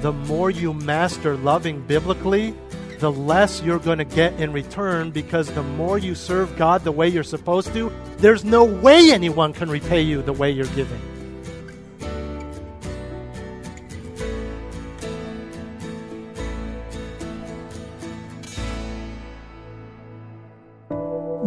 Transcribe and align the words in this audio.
the 0.00 0.12
more 0.12 0.50
you 0.50 0.72
master 0.74 1.36
loving 1.36 1.80
biblically, 1.82 2.54
the 2.98 3.10
less 3.10 3.62
you're 3.62 3.78
going 3.78 3.98
to 3.98 4.04
get 4.04 4.32
in 4.40 4.52
return 4.52 5.10
because 5.10 5.52
the 5.52 5.62
more 5.62 5.98
you 5.98 6.14
serve 6.14 6.56
God 6.56 6.84
the 6.84 6.92
way 6.92 7.08
you're 7.08 7.22
supposed 7.22 7.72
to, 7.74 7.92
there's 8.18 8.44
no 8.44 8.64
way 8.64 9.10
anyone 9.10 9.52
can 9.52 9.68
repay 9.68 10.02
you 10.02 10.22
the 10.22 10.32
way 10.32 10.50
you're 10.50 10.66
giving. 10.66 11.17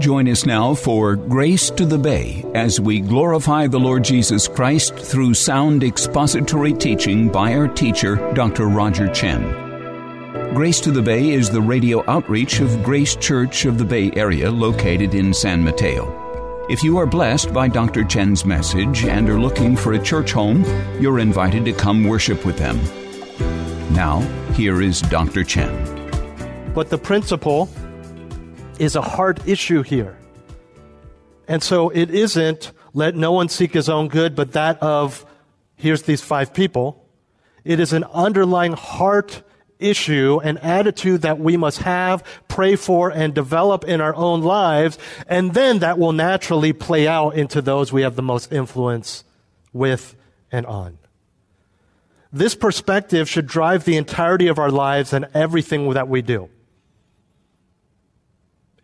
Join 0.01 0.27
us 0.29 0.47
now 0.47 0.73
for 0.73 1.15
Grace 1.15 1.69
to 1.69 1.85
the 1.85 1.99
Bay 1.99 2.43
as 2.55 2.81
we 2.81 3.01
glorify 3.01 3.67
the 3.67 3.79
Lord 3.79 4.03
Jesus 4.03 4.47
Christ 4.47 4.95
through 4.95 5.35
sound 5.35 5.83
expository 5.83 6.73
teaching 6.73 7.29
by 7.29 7.53
our 7.53 7.67
teacher, 7.67 8.15
Dr. 8.33 8.65
Roger 8.65 9.13
Chen. 9.13 9.43
Grace 10.55 10.79
to 10.81 10.91
the 10.91 11.03
Bay 11.03 11.29
is 11.29 11.51
the 11.51 11.61
radio 11.61 12.03
outreach 12.09 12.61
of 12.61 12.81
Grace 12.81 13.15
Church 13.15 13.65
of 13.65 13.77
the 13.77 13.85
Bay 13.85 14.11
Area 14.15 14.49
located 14.49 15.13
in 15.13 15.35
San 15.35 15.63
Mateo. 15.63 16.65
If 16.67 16.81
you 16.81 16.97
are 16.97 17.05
blessed 17.05 17.53
by 17.53 17.67
Dr. 17.67 18.03
Chen's 18.03 18.43
message 18.43 19.05
and 19.05 19.29
are 19.29 19.39
looking 19.39 19.75
for 19.75 19.93
a 19.93 20.03
church 20.03 20.31
home, 20.31 20.63
you're 20.99 21.19
invited 21.19 21.63
to 21.65 21.73
come 21.73 22.05
worship 22.05 22.43
with 22.43 22.57
them. 22.57 22.79
Now, 23.93 24.21
here 24.53 24.81
is 24.81 24.99
Dr. 24.99 25.43
Chen. 25.43 25.69
But 26.73 26.89
the 26.89 26.97
principle 26.97 27.69
is 28.81 28.95
a 28.95 29.01
heart 29.01 29.47
issue 29.47 29.83
here. 29.83 30.17
And 31.47 31.61
so 31.61 31.89
it 31.89 32.09
isn't 32.09 32.71
let 32.93 33.15
no 33.15 33.31
one 33.31 33.47
seek 33.47 33.73
his 33.73 33.87
own 33.89 34.07
good, 34.07 34.35
but 34.35 34.53
that 34.53 34.81
of 34.81 35.23
here's 35.75 36.01
these 36.01 36.21
five 36.21 36.51
people. 36.51 37.07
It 37.63 37.79
is 37.79 37.93
an 37.93 38.03
underlying 38.05 38.73
heart 38.73 39.43
issue, 39.77 40.39
an 40.43 40.57
attitude 40.57 41.21
that 41.21 41.39
we 41.39 41.57
must 41.57 41.77
have, 41.83 42.23
pray 42.47 42.75
for, 42.75 43.11
and 43.11 43.35
develop 43.35 43.83
in 43.83 44.01
our 44.01 44.15
own 44.15 44.41
lives. 44.41 44.97
And 45.27 45.53
then 45.53 45.79
that 45.79 45.99
will 45.99 46.11
naturally 46.11 46.73
play 46.73 47.07
out 47.07 47.35
into 47.35 47.61
those 47.61 47.93
we 47.93 48.01
have 48.01 48.15
the 48.15 48.23
most 48.23 48.51
influence 48.51 49.23
with 49.73 50.15
and 50.51 50.65
on. 50.65 50.97
This 52.33 52.55
perspective 52.55 53.29
should 53.29 53.45
drive 53.45 53.85
the 53.85 53.97
entirety 53.97 54.47
of 54.47 54.57
our 54.57 54.71
lives 54.71 55.13
and 55.13 55.27
everything 55.35 55.93
that 55.93 56.07
we 56.07 56.23
do. 56.23 56.49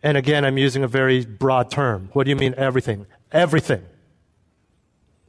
And 0.08 0.16
again, 0.16 0.46
I'm 0.46 0.58
using 0.58 0.86
a 0.86 0.88
very 0.88 1.26
broad 1.26 1.70
term. 1.70 2.10
What 2.14 2.24
do 2.24 2.30
you 2.30 2.38
mean 2.38 2.56
everything? 2.56 3.08
Everything. 3.30 3.84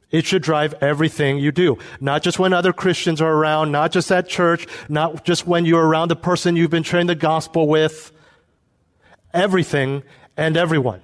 It 0.09 0.25
should 0.25 0.41
drive 0.41 0.73
everything 0.79 1.37
you 1.37 1.51
do. 1.51 1.79
Not 1.99 2.23
just 2.23 2.39
when 2.39 2.53
other 2.53 2.71
Christians 2.71 3.19
are 3.19 3.29
around, 3.29 3.73
not 3.73 3.91
just 3.91 4.09
at 4.09 4.29
church, 4.29 4.67
not 4.87 5.25
just 5.25 5.45
when 5.45 5.65
you're 5.65 5.85
around 5.85 6.07
the 6.07 6.15
person 6.15 6.55
you've 6.55 6.69
been 6.69 6.83
sharing 6.83 7.07
the 7.07 7.15
gospel 7.15 7.67
with. 7.67 8.13
Everything 9.33 10.01
and 10.37 10.55
everyone. 10.55 11.01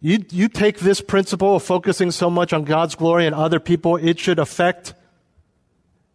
You, 0.00 0.24
you 0.30 0.48
take 0.48 0.78
this 0.78 1.00
principle 1.00 1.56
of 1.56 1.64
focusing 1.64 2.12
so 2.12 2.30
much 2.30 2.52
on 2.52 2.62
God's 2.62 2.94
glory 2.94 3.26
and 3.26 3.34
other 3.34 3.58
people, 3.58 3.96
it 3.96 4.20
should 4.20 4.38
affect 4.38 4.94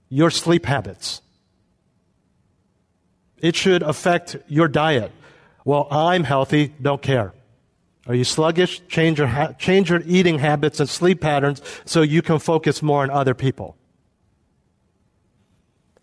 your 0.08 0.32
sleep 0.32 0.66
habits. 0.66 1.22
It 3.42 3.58
should 3.58 3.84
affect 3.84 4.38
your 4.48 4.70
diet. 4.70 5.12
Well, 5.66 5.88
I'm 5.92 6.24
healthy, 6.24 6.74
don't 6.82 7.02
care. 7.02 7.34
Are 8.06 8.16
you 8.16 8.26
sluggish? 8.26 8.82
Change 8.88 9.20
your, 9.20 9.28
ha- 9.28 9.54
change 9.54 9.90
your 9.90 10.02
eating 10.06 10.40
habits 10.40 10.80
and 10.80 10.90
sleep 10.90 11.22
patterns 11.22 11.62
so 11.86 12.02
you 12.02 12.22
can 12.22 12.40
focus 12.40 12.82
more 12.82 13.04
on 13.04 13.10
other 13.10 13.34
people. 13.34 13.78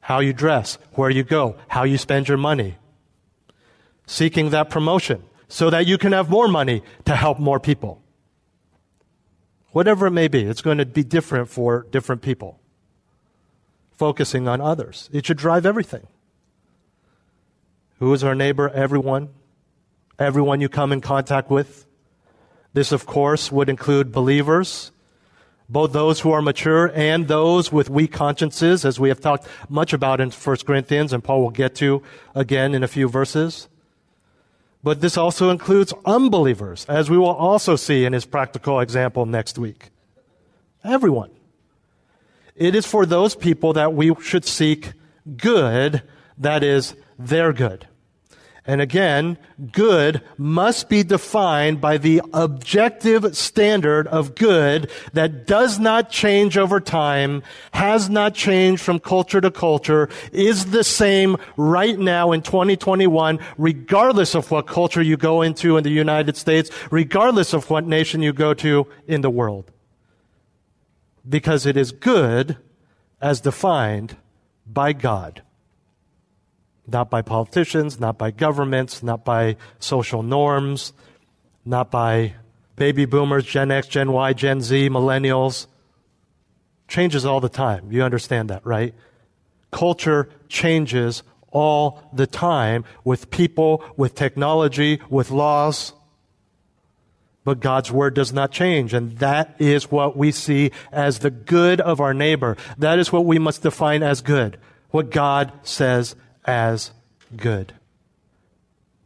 How 0.01 0.21
you 0.21 0.33
dress, 0.33 0.79
where 0.93 1.11
you 1.11 1.23
go, 1.23 1.57
how 1.69 1.85
you 1.85 1.99
spend 1.99 2.27
your 2.29 2.39
money. 2.39 2.77
Seeking 4.07 4.51
that 4.51 4.71
promotion 4.71 5.23
so 5.47 5.69
that 5.69 5.87
you 5.87 5.99
can 5.99 6.13
have 6.13 6.31
more 6.31 6.49
money 6.49 6.83
to 7.05 7.15
help 7.15 7.39
more 7.39 7.61
people. 7.61 8.03
Whatever 9.73 10.07
it 10.07 10.13
may 10.13 10.27
be, 10.27 10.43
it's 10.43 10.63
going 10.63 10.79
to 10.79 10.87
be 10.87 11.05
different 11.05 11.49
for 11.49 11.87
different 11.91 12.23
people. 12.23 12.59
Focusing 13.93 14.49
on 14.49 14.61
others. 14.61 15.11
It 15.13 15.27
should 15.27 15.37
drive 15.37 15.67
everything. 15.67 16.07
Who 17.99 18.13
is 18.15 18.25
our 18.25 18.35
neighbor? 18.35 18.71
Everyone 18.71 19.29
everyone 20.21 20.61
you 20.61 20.69
come 20.69 20.93
in 20.93 21.01
contact 21.01 21.51
with. 21.51 21.87
This, 22.73 22.93
of 22.93 23.07
course, 23.07 23.51
would 23.51 23.69
include 23.69 24.13
believers, 24.13 24.93
both 25.69 25.93
those 25.93 26.21
who 26.21 26.31
are 26.31 26.43
mature 26.43 26.93
and 26.95 27.27
those 27.27 27.73
with 27.73 27.91
weak 27.91 28.13
consciences, 28.13 28.85
as 28.85 29.01
we 29.01 29.09
have 29.09 29.21
talked 29.21 29.49
much 29.69 29.93
about 29.93 30.21
in 30.21 30.31
1 30.31 30.57
Corinthians, 30.67 31.13
and 31.13 31.25
Paul 31.25 31.43
will 31.43 31.51
get 31.51 31.75
to 31.77 32.03
again 32.35 32.75
in 32.75 32.85
a 32.85 32.89
few 32.89 33.09
verses. 33.09 33.69
But 34.83 35.01
this 35.01 35.17
also 35.17 35.51
includes 35.51 35.93
unbelievers, 36.05 36.87
as 36.89 37.11
we 37.11 37.19
will 37.19 37.27
also 37.27 37.77
see 37.77 38.05
in 38.05 38.13
his 38.13 38.25
practical 38.25 38.81
example 38.81 39.27
next 39.27 39.59
week. 39.59 39.91
Everyone. 40.85 41.31
It 42.57 42.75
is 42.75 42.87
for 42.87 43.05
those 43.05 43.35
people 43.35 43.73
that 43.75 43.95
we 43.95 44.15
should 44.23 44.45
seek 44.45 44.93
good, 45.37 46.03
that 46.39 46.63
is, 46.63 46.95
their 47.19 47.53
good. 47.53 47.87
And 48.71 48.81
again, 48.81 49.37
good 49.73 50.23
must 50.39 50.89
be 50.89 51.03
defined 51.03 51.81
by 51.81 51.99
the 51.99 52.23
objective 52.33 53.37
standard 53.37 54.07
of 54.07 54.37
good 54.37 54.89
that 55.13 55.45
does 55.45 55.81
not 55.81 56.09
change 56.09 56.57
over 56.57 56.79
time, 56.79 57.43
has 57.73 58.09
not 58.09 58.33
changed 58.33 58.81
from 58.81 59.01
culture 59.01 59.41
to 59.41 59.51
culture, 59.51 60.09
is 60.31 60.67
the 60.67 60.85
same 60.85 61.37
right 61.57 61.99
now 61.99 62.31
in 62.31 62.43
2021, 62.43 63.41
regardless 63.59 64.37
of 64.37 64.53
what 64.53 64.69
culture 64.69 65.03
you 65.03 65.17
go 65.17 65.43
into 65.43 65.77
in 65.77 65.83
the 65.83 65.91
United 65.91 66.37
States, 66.37 66.71
regardless 66.93 67.53
of 67.53 67.71
what 67.71 67.89
nation 67.89 68.23
you 68.23 68.33
go 68.33 68.55
to 68.55 68.87
in 69.09 69.21
the 69.21 69.31
world. 69.31 69.73
Because 71.29 71.67
it 71.67 71.77
is 71.77 71.91
good 71.91 72.57
as 73.21 73.41
defined 73.41 74.17
by 74.65 74.93
God 74.93 75.43
not 76.87 77.11
by 77.11 77.23
politicians, 77.23 78.01
not 78.01 78.19
by 78.19 78.31
governments, 78.31 79.03
not 79.03 79.25
by 79.25 79.57
social 79.79 80.23
norms, 80.23 80.93
not 81.65 81.91
by 81.91 82.35
baby 82.77 83.05
boomers, 83.05 83.45
Gen 83.45 83.71
X, 83.71 83.87
Gen 83.87 84.13
Y, 84.13 84.33
Gen 84.33 84.61
Z, 84.61 84.89
millennials. 84.89 85.67
Changes 86.89 87.25
all 87.25 87.41
the 87.41 87.49
time. 87.49 87.93
You 87.93 88.03
understand 88.03 88.51
that, 88.51 88.65
right? 88.67 88.95
Culture 89.71 90.29
changes 90.49 91.23
all 91.53 92.11
the 92.13 92.27
time 92.27 92.85
with 93.05 93.31
people, 93.31 93.85
with 93.97 94.15
technology, 94.15 95.01
with 95.09 95.31
laws. 95.31 95.93
But 97.45 97.61
God's 97.61 97.91
word 97.91 98.15
does 98.15 98.33
not 98.33 98.51
change. 98.51 98.93
And 98.93 99.19
that 99.19 99.57
is 99.59 99.91
what 99.91 100.17
we 100.17 100.33
see 100.33 100.73
as 100.93 101.21
the 101.21 101.31
good 101.31 101.81
of 101.81 102.01
our 102.01 102.15
neighbor. 102.15 102.57
That 102.79 102.99
is 102.99 103.13
what 103.13 103.25
we 103.25 103.39
must 103.39 103.63
define 103.63 104.03
as 104.03 104.21
good. 104.21 104.59
What 104.91 105.11
God 105.11 105.53
says 105.63 106.17
as 106.45 106.93
good. 107.37 107.75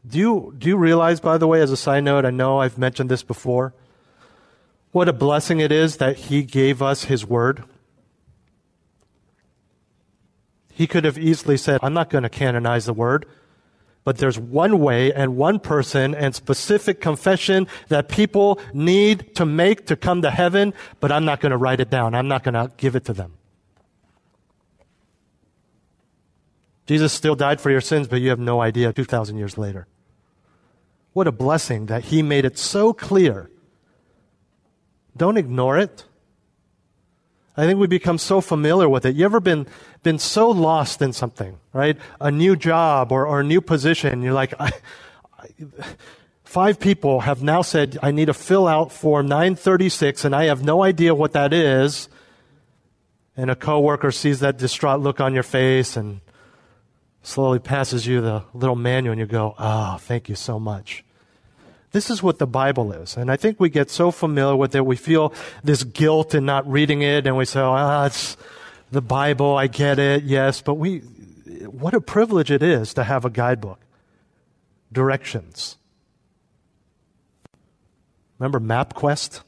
Do 0.07 0.19
you, 0.19 0.55
do 0.59 0.69
you 0.69 0.77
realize, 0.77 1.21
by 1.21 1.39
the 1.39 1.47
way, 1.47 1.61
as 1.61 1.71
a 1.71 1.77
side 1.77 2.05
note, 2.05 2.25
I 2.25 2.31
know 2.31 2.59
I've 2.59 2.79
mentioned 2.79 3.11
this 3.11 3.23
before, 3.23 3.73
what 4.93 5.09
a 5.09 5.13
blessing 5.13 5.61
it 5.61 5.73
is 5.73 5.97
that 5.97 6.17
He 6.17 6.43
gave 6.43 6.83
us 6.83 7.05
His 7.05 7.27
Word? 7.27 7.65
He 10.71 10.87
could 10.87 11.05
have 11.05 11.17
easily 11.17 11.57
said, 11.57 11.81
I'm 11.83 11.95
not 11.95 12.11
going 12.11 12.23
to 12.23 12.29
canonize 12.29 12.85
the 12.85 12.93
Word, 12.93 13.27
but 14.05 14.19
there's 14.19 14.39
one 14.39 14.81
way 14.81 15.13
and 15.13 15.37
one 15.37 15.59
person 15.59 16.15
and 16.15 16.35
specific 16.35 17.01
confession 17.01 17.67
that 17.89 18.09
people 18.09 18.61
need 18.75 19.35
to 19.37 19.47
make 19.47 19.87
to 19.87 19.97
come 19.97 20.21
to 20.23 20.31
heaven, 20.31 20.75
but 21.01 21.11
I'm 21.11 21.25
not 21.25 21.41
going 21.41 21.51
to 21.51 21.57
write 21.57 21.81
it 21.81 21.89
down. 21.89 22.15
I'm 22.15 22.29
not 22.29 22.45
going 22.45 22.55
to 22.55 22.71
give 22.77 22.95
it 22.95 23.07
to 23.07 23.15
them. 23.15 23.39
Jesus 26.87 27.13
still 27.13 27.35
died 27.35 27.61
for 27.61 27.71
your 27.71 27.81
sins, 27.81 28.09
but 28.09 28.21
you 28.21 28.29
have 28.29 28.39
no 28.39 28.61
idea 28.61 28.93
2,000 28.93 29.39
years 29.39 29.57
later. 29.57 29.87
What 31.13 31.27
a 31.27 31.33
blessing 31.33 31.87
that 31.87 32.05
He 32.05 32.23
made 32.23 32.45
it 32.45 32.59
so 32.59 32.93
clear. 32.93 33.51
Don't 35.17 35.37
ignore 35.37 35.79
it. 35.79 36.05
I 37.57 37.67
think 37.67 37.79
we 37.79 37.87
become 37.87 38.19
so 38.19 38.41
familiar 38.41 38.89
with 38.89 39.07
it. 39.07 39.15
You 39.15 39.25
ever 39.25 39.39
been, 39.39 39.67
been 40.03 40.19
so 40.19 40.51
lost 40.51 41.01
in 41.01 41.13
something, 41.13 41.59
right? 41.73 41.97
A 42.21 42.31
new 42.31 42.57
job 42.57 43.13
or, 43.13 43.27
or 43.27 43.41
a 43.41 43.45
new 43.45 43.61
position. 43.61 44.23
You're 44.23 44.33
like, 44.33 44.55
I, 44.59 44.73
I, 45.39 45.49
five 46.43 46.81
people 46.81 47.21
have 47.21 47.45
now 47.45 47.63
said, 47.63 47.97
I 48.03 48.11
need 48.11 48.27
to 48.27 48.35
fill 48.35 48.67
out 48.67 48.91
form 48.91 49.27
936 49.29 50.25
and 50.25 50.35
I 50.35 50.47
have 50.47 50.65
no 50.65 50.83
idea 50.83 51.15
what 51.15 51.33
that 51.33 51.53
is. 51.53 52.09
And 53.37 53.51
a 53.51 53.57
coworker 53.57 54.11
sees 54.11 54.41
that 54.41 54.59
distraught 54.59 55.01
look 55.01 55.21
on 55.21 55.33
your 55.33 55.43
face 55.45 55.97
and 55.97 56.21
slowly 57.25 57.59
passes 57.59 58.07
you 58.07 58.21
the 58.21 58.45
little 58.53 58.77
manual 58.77 59.13
and 59.13 59.21
you 59.21 59.27
go, 59.27 59.55
oh, 59.59 59.97
thank 59.99 60.29
you 60.29 60.35
so 60.35 60.61
much. 60.61 61.05
This 61.91 62.11
is 62.11 62.23
what 62.23 62.39
the 62.39 62.47
Bible 62.47 62.93
is. 62.93 63.17
And 63.17 63.31
I 63.31 63.37
think 63.37 63.59
we 63.59 63.71
get 63.71 63.91
so 63.91 64.11
familiar 64.11 64.57
with 64.57 64.75
it, 64.75 64.85
we 64.85 64.97
feel 64.97 65.33
this 65.63 65.85
guilt 65.85 66.35
in 66.35 66.45
not 66.45 66.71
reading 66.71 67.03
it, 67.03 67.27
and 67.27 67.37
we 67.37 67.45
say, 67.45 67.61
oh, 67.61 68.05
it's 68.05 68.37
the 68.91 69.01
Bible, 69.01 69.57
I 69.57 69.69
get 69.69 69.99
it, 69.99 70.25
yes, 70.25 70.61
but 70.61 70.75
we, 70.75 70.99
what 70.99 71.95
a 71.95 72.01
privilege 72.01 72.51
it 72.51 72.63
is 72.63 72.95
to 72.95 73.05
have 73.05 73.25
a 73.25 73.31
guidebook. 73.31 73.81
Directions. 74.93 75.77
Remember 78.39 78.61
MapQuest? 78.61 79.41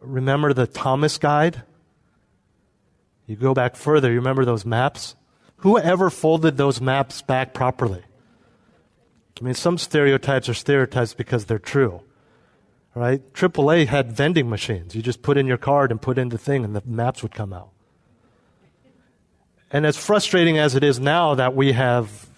Remember 0.00 0.52
the 0.52 0.66
Thomas 0.66 1.18
Guide? 1.18 1.62
You 3.26 3.36
go 3.36 3.54
back 3.54 3.76
further, 3.76 4.08
you 4.08 4.16
remember 4.16 4.44
those 4.44 4.64
maps? 4.64 5.14
Who 5.58 5.78
ever 5.78 6.10
folded 6.10 6.56
those 6.56 6.80
maps 6.80 7.22
back 7.22 7.52
properly? 7.52 8.02
I 9.40 9.44
mean, 9.44 9.54
some 9.54 9.78
stereotypes 9.78 10.48
are 10.48 10.54
stereotypes 10.54 11.14
because 11.14 11.46
they're 11.46 11.58
true. 11.58 12.02
Right? 12.94 13.22
AAA 13.32 13.86
had 13.86 14.12
vending 14.12 14.48
machines. 14.48 14.94
You 14.94 15.02
just 15.02 15.22
put 15.22 15.36
in 15.36 15.46
your 15.46 15.58
card 15.58 15.90
and 15.90 16.02
put 16.02 16.18
in 16.18 16.30
the 16.30 16.38
thing, 16.38 16.64
and 16.64 16.74
the 16.74 16.82
maps 16.84 17.22
would 17.22 17.34
come 17.34 17.52
out. 17.52 17.70
And 19.70 19.84
as 19.84 19.96
frustrating 19.96 20.58
as 20.58 20.74
it 20.74 20.82
is 20.82 20.98
now 20.98 21.34
that 21.34 21.54
we 21.54 21.72
have 21.72 22.28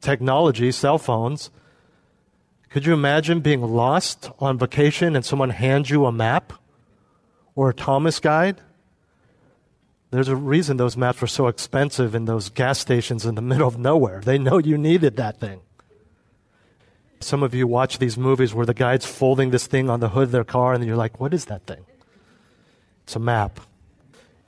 technology, 0.00 0.72
cell 0.72 0.98
phones, 0.98 1.50
could 2.70 2.86
you 2.86 2.94
imagine 2.94 3.40
being 3.40 3.60
lost 3.60 4.30
on 4.38 4.58
vacation 4.58 5.14
and 5.14 5.24
someone 5.24 5.50
hands 5.50 5.90
you 5.90 6.06
a 6.06 6.12
map 6.12 6.54
or 7.54 7.68
a 7.68 7.74
Thomas 7.74 8.18
guide? 8.18 8.60
There's 10.12 10.28
a 10.28 10.36
reason 10.36 10.76
those 10.76 10.96
maps 10.96 11.22
were 11.22 11.26
so 11.26 11.46
expensive 11.46 12.14
in 12.14 12.26
those 12.26 12.50
gas 12.50 12.78
stations 12.78 13.24
in 13.24 13.34
the 13.34 13.40
middle 13.50 13.66
of 13.66 13.78
nowhere. 13.78 14.20
They 14.20 14.36
know 14.36 14.58
you 14.58 14.76
needed 14.76 15.16
that 15.16 15.40
thing. 15.40 15.62
Some 17.20 17.42
of 17.42 17.54
you 17.54 17.66
watch 17.66 17.98
these 17.98 18.18
movies 18.18 18.52
where 18.52 18.66
the 18.66 18.74
guy's 18.74 19.06
folding 19.06 19.50
this 19.50 19.66
thing 19.66 19.88
on 19.88 20.00
the 20.00 20.10
hood 20.10 20.24
of 20.24 20.30
their 20.32 20.44
car, 20.44 20.74
and 20.74 20.84
you're 20.84 20.96
like, 20.96 21.18
what 21.18 21.32
is 21.32 21.46
that 21.46 21.66
thing? 21.66 21.86
It's 23.04 23.16
a 23.16 23.20
map. 23.20 23.60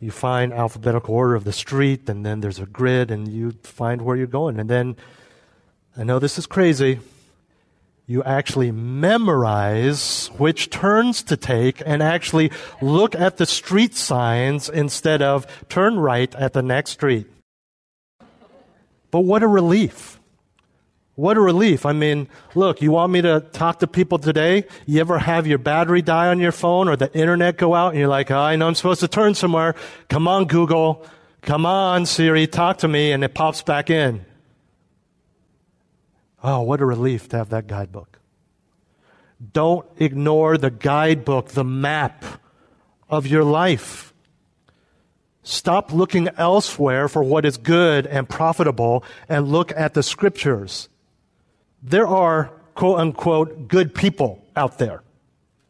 You 0.01 0.11
find 0.11 0.53
alphabetical 0.53 1.15
order 1.15 1.35
of 1.35 1.45
the 1.45 1.53
street, 1.53 2.11
and 2.11 2.27
then 2.27 2.41
there's 2.41 2.59
a 2.59 2.67
grid, 2.67 3.11
and 3.11 3.27
you 3.27 3.53
find 3.63 4.03
where 4.03 4.17
you're 4.17 4.27
going. 4.27 4.61
And 4.61 4.69
then, 4.69 4.97
I 5.97 6.05
know 6.05 6.19
this 6.19 6.37
is 6.37 6.47
crazy, 6.47 7.01
you 8.07 8.23
actually 8.23 8.71
memorize 8.71 10.29
which 10.37 10.69
turns 10.69 11.23
to 11.23 11.37
take 11.37 11.83
and 11.87 12.03
actually 12.03 12.51
look 12.83 13.15
at 13.15 13.39
the 13.39 13.47
street 13.47 13.95
signs 13.95 14.69
instead 14.69 15.23
of 15.23 15.47
turn 15.69 15.99
right 15.99 16.35
at 16.35 16.53
the 16.53 16.63
next 16.63 16.91
street. 16.91 17.27
But 19.11 19.21
what 19.21 19.43
a 19.43 19.49
relief. 19.49 20.21
What 21.15 21.37
a 21.37 21.41
relief. 21.41 21.87
I 21.87 21.93
mean, 21.93 22.29
look, 22.55 22.83
you 22.83 22.91
want 22.91 23.13
me 23.13 23.23
to 23.23 23.41
talk 23.41 23.79
to 23.79 23.87
people 23.87 24.19
today? 24.19 24.65
You 24.85 25.01
ever 25.01 25.19
have 25.19 25.47
your 25.47 25.59
battery 25.59 26.03
die 26.03 26.29
on 26.29 26.41
your 26.41 26.53
phone 26.53 26.89
or 26.89 26.97
the 26.97 27.13
internet 27.17 27.57
go 27.57 27.75
out 27.75 27.91
and 27.91 27.99
you're 28.01 28.09
like, 28.09 28.33
oh, 28.33 28.39
I 28.39 28.57
know 28.57 28.67
I'm 28.67 28.75
supposed 28.75 29.01
to 29.01 29.09
turn 29.09 29.35
somewhere. 29.35 29.77
Come 30.09 30.27
on, 30.27 30.47
Google. 30.47 31.07
Come 31.43 31.65
on, 31.65 32.05
Siri, 32.05 32.49
talk 32.49 32.79
to 32.79 32.89
me. 32.89 33.13
And 33.13 33.23
it 33.23 33.33
pops 33.33 33.63
back 33.63 33.91
in. 33.91 34.27
Oh, 36.45 36.61
what 36.61 36.81
a 36.81 36.87
relief 36.87 37.29
to 37.31 37.39
have 37.39 37.49
that 37.49 37.67
guidebook. 37.67 38.21
Don't 39.53 39.87
ignore 39.97 40.57
the 40.57 40.71
guidebook, 40.71 41.49
the 41.49 41.65
map 41.65 42.25
of 43.09 43.27
your 43.27 43.43
life. 43.43 44.15
Stop 45.43 45.93
looking 45.93 46.29
elsewhere 46.39 47.09
for 47.09 47.23
what 47.23 47.45
is 47.45 47.57
good 47.57 48.07
and 48.07 48.29
profitable 48.29 49.03
and 49.29 49.49
look 49.49 49.73
at 49.73 49.95
the 49.95 50.03
scriptures 50.03 50.89
there 51.85 52.07
are 52.07 52.51
quote 52.75 52.99
unquote 52.99 53.69
good 53.69 53.95
people 53.95 54.43
out 54.57 54.79
there, 54.79 55.03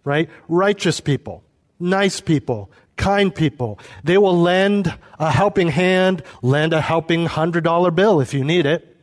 right? 0.04 0.30
Righteous 0.48 1.00
people, 1.00 1.42
nice 1.78 2.20
people, 2.20 2.70
kind 2.96 3.34
people. 3.34 3.78
They 4.04 4.16
will 4.16 4.38
lend 4.38 4.94
a 5.18 5.30
helping 5.30 5.68
hand, 5.68 6.22
lend 6.40 6.72
a 6.72 6.80
helping 6.80 7.26
hundred 7.26 7.64
dollar 7.64 7.90
bill 7.90 8.20
if 8.20 8.32
you 8.32 8.44
need 8.44 8.64
it. 8.64 8.93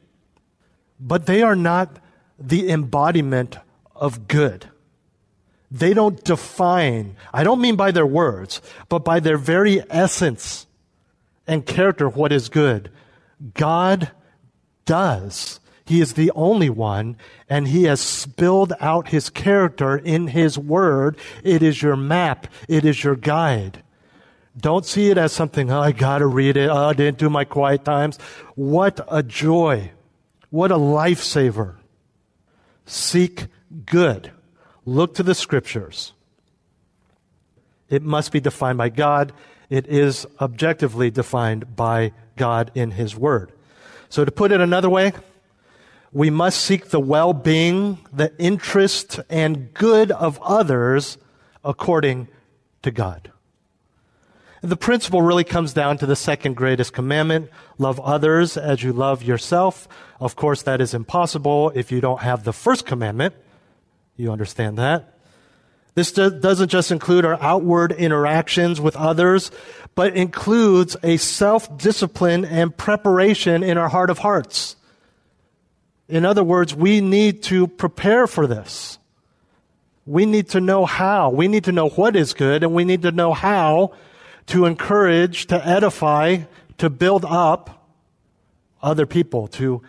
But 1.02 1.26
they 1.26 1.42
are 1.42 1.56
not 1.56 1.98
the 2.40 2.70
embodiment 2.70 3.58
of 3.96 4.28
good. 4.28 4.70
They 5.72 5.94
don't 5.94 6.22
define, 6.24 7.16
I 7.34 7.44
don't 7.44 7.62
mean 7.62 7.76
by 7.76 7.92
their 7.92 8.06
words, 8.06 8.62
but 8.90 9.06
by 9.06 9.20
their 9.20 9.38
very 9.38 9.82
essence 9.90 10.68
and 11.48 11.66
character 11.66 12.10
what 12.10 12.32
is 12.32 12.50
good. 12.50 12.92
God 13.54 14.12
does. 14.86 15.60
He 15.86 16.02
is 16.02 16.14
the 16.14 16.32
only 16.36 16.70
one, 16.70 17.18
and 17.50 17.68
He 17.68 17.86
has 17.86 18.00
spilled 18.00 18.74
out 18.80 19.10
His 19.10 19.30
character 19.30 19.98
in 19.98 20.28
His 20.28 20.58
Word. 20.58 21.18
It 21.44 21.64
is 21.64 21.82
your 21.82 21.96
map, 21.96 22.48
it 22.68 22.86
is 22.86 23.04
your 23.04 23.16
guide. 23.16 23.82
Don't 24.58 24.86
see 24.86 25.10
it 25.10 25.18
as 25.18 25.32
something, 25.32 25.72
oh, 25.72 25.80
I 25.80 25.94
gotta 25.94 26.28
read 26.28 26.58
it, 26.58 26.70
oh, 26.70 26.90
I 26.90 26.94
didn't 26.94 27.18
do 27.18 27.30
my 27.30 27.46
quiet 27.46 27.86
times. 27.86 28.18
What 28.56 29.00
a 29.10 29.24
joy. 29.24 29.92
What 30.52 30.72
a 30.72 30.78
lifesaver. 30.78 31.78
Seek 32.86 33.48
good. 33.86 34.32
Look 34.86 35.16
to 35.16 35.24
the 35.24 35.34
scriptures. 35.34 36.14
It 37.90 38.04
must 38.04 38.32
be 38.32 38.40
defined 38.40 38.78
by 38.78 38.90
God. 38.90 39.34
It 39.70 39.88
is 39.88 40.28
objectively 40.40 41.10
defined 41.10 41.76
by 41.76 42.12
God 42.36 42.72
in 42.76 42.92
His 42.92 43.16
Word. 43.16 43.54
So 44.10 44.26
to 44.26 44.32
put 44.32 44.52
it 44.52 44.60
another 44.60 44.90
way, 44.90 45.14
we 46.12 46.30
must 46.30 46.60
seek 46.62 46.90
the 46.90 47.00
well 47.00 47.32
being, 47.32 48.00
the 48.12 48.38
interest, 48.38 49.22
and 49.30 49.74
good 49.74 50.12
of 50.12 50.38
others 50.42 51.18
according 51.64 52.28
to 52.82 52.92
God. 52.92 53.32
The 54.62 54.78
principle 54.78 55.24
really 55.24 55.44
comes 55.44 55.74
down 55.74 55.98
to 56.00 56.06
the 56.06 56.16
second 56.16 56.56
greatest 56.56 56.94
commandment 56.94 57.50
love 57.80 58.00
others 58.00 58.58
as 58.58 58.84
you 58.84 58.94
love 58.94 59.24
yourself. 59.24 59.88
Of 60.20 60.36
course, 60.36 60.62
that 60.64 60.82
is 60.82 60.94
impossible 60.94 61.72
if 61.74 61.92
you 61.92 62.00
don't 62.00 62.22
have 62.22 62.44
the 62.44 62.54
first 62.54 62.86
commandment. 62.86 63.34
You 64.18 64.32
understand 64.32 64.78
that. 64.78 65.18
This 65.96 66.12
doesn't 66.12 66.70
just 66.70 66.92
include 66.92 67.26
our 67.26 67.42
outward 67.42 67.92
interactions 67.92 68.80
with 68.80 68.96
others, 68.96 69.50
but 69.96 70.16
includes 70.16 70.96
a 71.02 71.18
self 71.18 71.76
discipline 71.80 72.46
and 72.46 72.76
preparation 72.76 73.64
in 73.64 73.80
our 73.80 73.90
heart 73.90 74.12
of 74.12 74.20
hearts. 74.20 74.76
In 76.08 76.24
other 76.24 76.44
words, 76.44 76.76
we 76.76 77.02
need 77.02 77.42
to 77.44 77.68
prepare 77.68 78.28
for 78.28 78.46
this. 78.46 79.00
We 80.06 80.26
need 80.28 80.50
to 80.50 80.62
know 80.62 80.86
how. 80.86 81.32
We 81.32 81.48
need 81.48 81.64
to 81.64 81.72
know 81.72 81.90
what 81.90 82.16
is 82.16 82.34
good, 82.34 82.64
and 82.64 82.74
we 82.74 82.86
need 82.86 83.02
to 83.02 83.12
know 83.12 83.34
how 83.34 83.94
to 84.48 84.66
encourage, 84.66 85.48
to 85.48 85.68
edify, 85.68 86.40
to 86.78 86.90
build 86.90 87.26
up 87.26 87.88
other 88.82 89.06
people, 89.06 89.48
to 89.48 89.82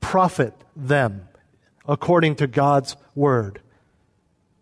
profit 0.00 0.54
them 0.74 1.28
according 1.86 2.36
to 2.36 2.46
God's 2.46 2.96
word. 3.14 3.60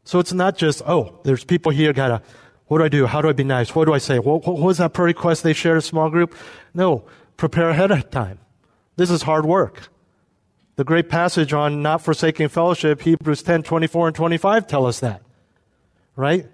So 0.05 0.19
it's 0.19 0.33
not 0.33 0.57
just, 0.57 0.83
oh, 0.87 1.21
there's 1.23 1.45
people 1.45 1.71
here, 1.71 1.93
gotta, 1.93 2.23
what 2.67 2.79
do 2.79 2.85
I 2.85 2.89
do? 2.89 3.07
How 3.07 3.21
do 3.23 3.29
I 3.29 3.33
be 3.33 3.45
nice? 3.45 3.75
What 3.75 3.85
do 3.85 3.93
I 3.93 3.99
say? 3.99 4.19
What, 4.19 4.47
what 4.47 4.59
was 4.59 4.79
that 4.79 4.93
prayer 4.93 5.07
request 5.07 5.43
they 5.43 5.53
shared 5.53 5.79
a 5.79 5.83
small 5.83 6.11
group? 6.11 6.35
No, 6.75 7.05
prepare 7.37 7.71
ahead 7.71 7.91
of 7.91 8.11
time. 8.11 8.39
This 8.97 9.11
is 9.11 9.23
hard 9.23 9.45
work. 9.47 9.89
The 10.77 10.85
great 10.85 11.09
passage 11.09 11.53
on 11.53 11.83
not 11.83 12.01
forsaking 12.01 12.49
fellowship, 12.49 13.03
Hebrews 13.03 13.43
10 13.43 13.65
24 13.65 14.09
and 14.09 14.17
25 14.17 14.67
tell 14.67 14.87
us 14.87 15.01
that. 15.01 15.23
Right? 16.17 16.47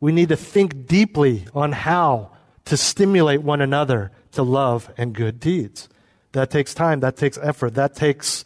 We 0.00 0.12
need 0.12 0.28
to 0.28 0.36
think 0.36 0.86
deeply 0.86 1.46
on 1.54 1.72
how 1.72 2.30
to 2.66 2.76
stimulate 2.76 3.42
one 3.42 3.60
another 3.60 4.12
to 4.32 4.42
love 4.42 4.90
and 4.96 5.14
good 5.14 5.40
deeds. 5.40 5.88
That 6.32 6.50
takes 6.50 6.74
time, 6.74 7.00
that 7.00 7.16
takes 7.16 7.38
effort, 7.38 7.74
that 7.74 7.94
takes 7.94 8.44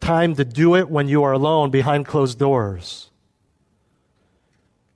time 0.00 0.34
to 0.36 0.44
do 0.44 0.76
it 0.76 0.88
when 0.88 1.08
you 1.08 1.22
are 1.24 1.32
alone 1.32 1.70
behind 1.70 2.06
closed 2.06 2.38
doors. 2.38 3.10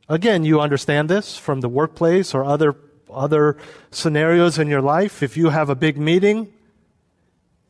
Again, 0.09 0.45
you 0.45 0.61
understand 0.61 1.09
this 1.09 1.37
from 1.37 1.61
the 1.61 1.69
workplace 1.69 2.35
or 2.35 2.45
other, 2.45 2.77
other 3.13 3.57
scenarios 3.91 4.59
in 4.59 4.69
your 4.69 4.83
life. 4.83 5.23
If 5.23 5.37
you 5.37 5.51
have 5.51 5.71
a 5.71 5.75
big 5.75 5.99
meeting, 5.99 6.53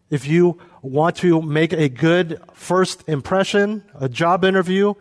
if 0.08 0.26
you 0.26 0.58
want 0.82 1.16
to 1.16 1.40
make 1.40 1.72
a 1.72 1.88
good 1.88 2.40
first 2.52 3.08
impression, 3.08 3.84
a 3.94 4.08
job 4.08 4.44
interview, 4.44 4.94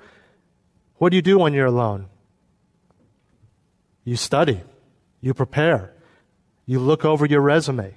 what 0.97 1.09
do 1.09 1.15
you 1.15 1.21
do 1.21 1.39
when 1.39 1.53
you're 1.53 1.65
alone? 1.65 2.07
You 4.09 4.15
study. 4.15 4.61
You 5.21 5.35
prepare. 5.35 5.93
You 6.65 6.79
look 6.79 7.05
over 7.05 7.27
your 7.27 7.41
resume. 7.41 7.93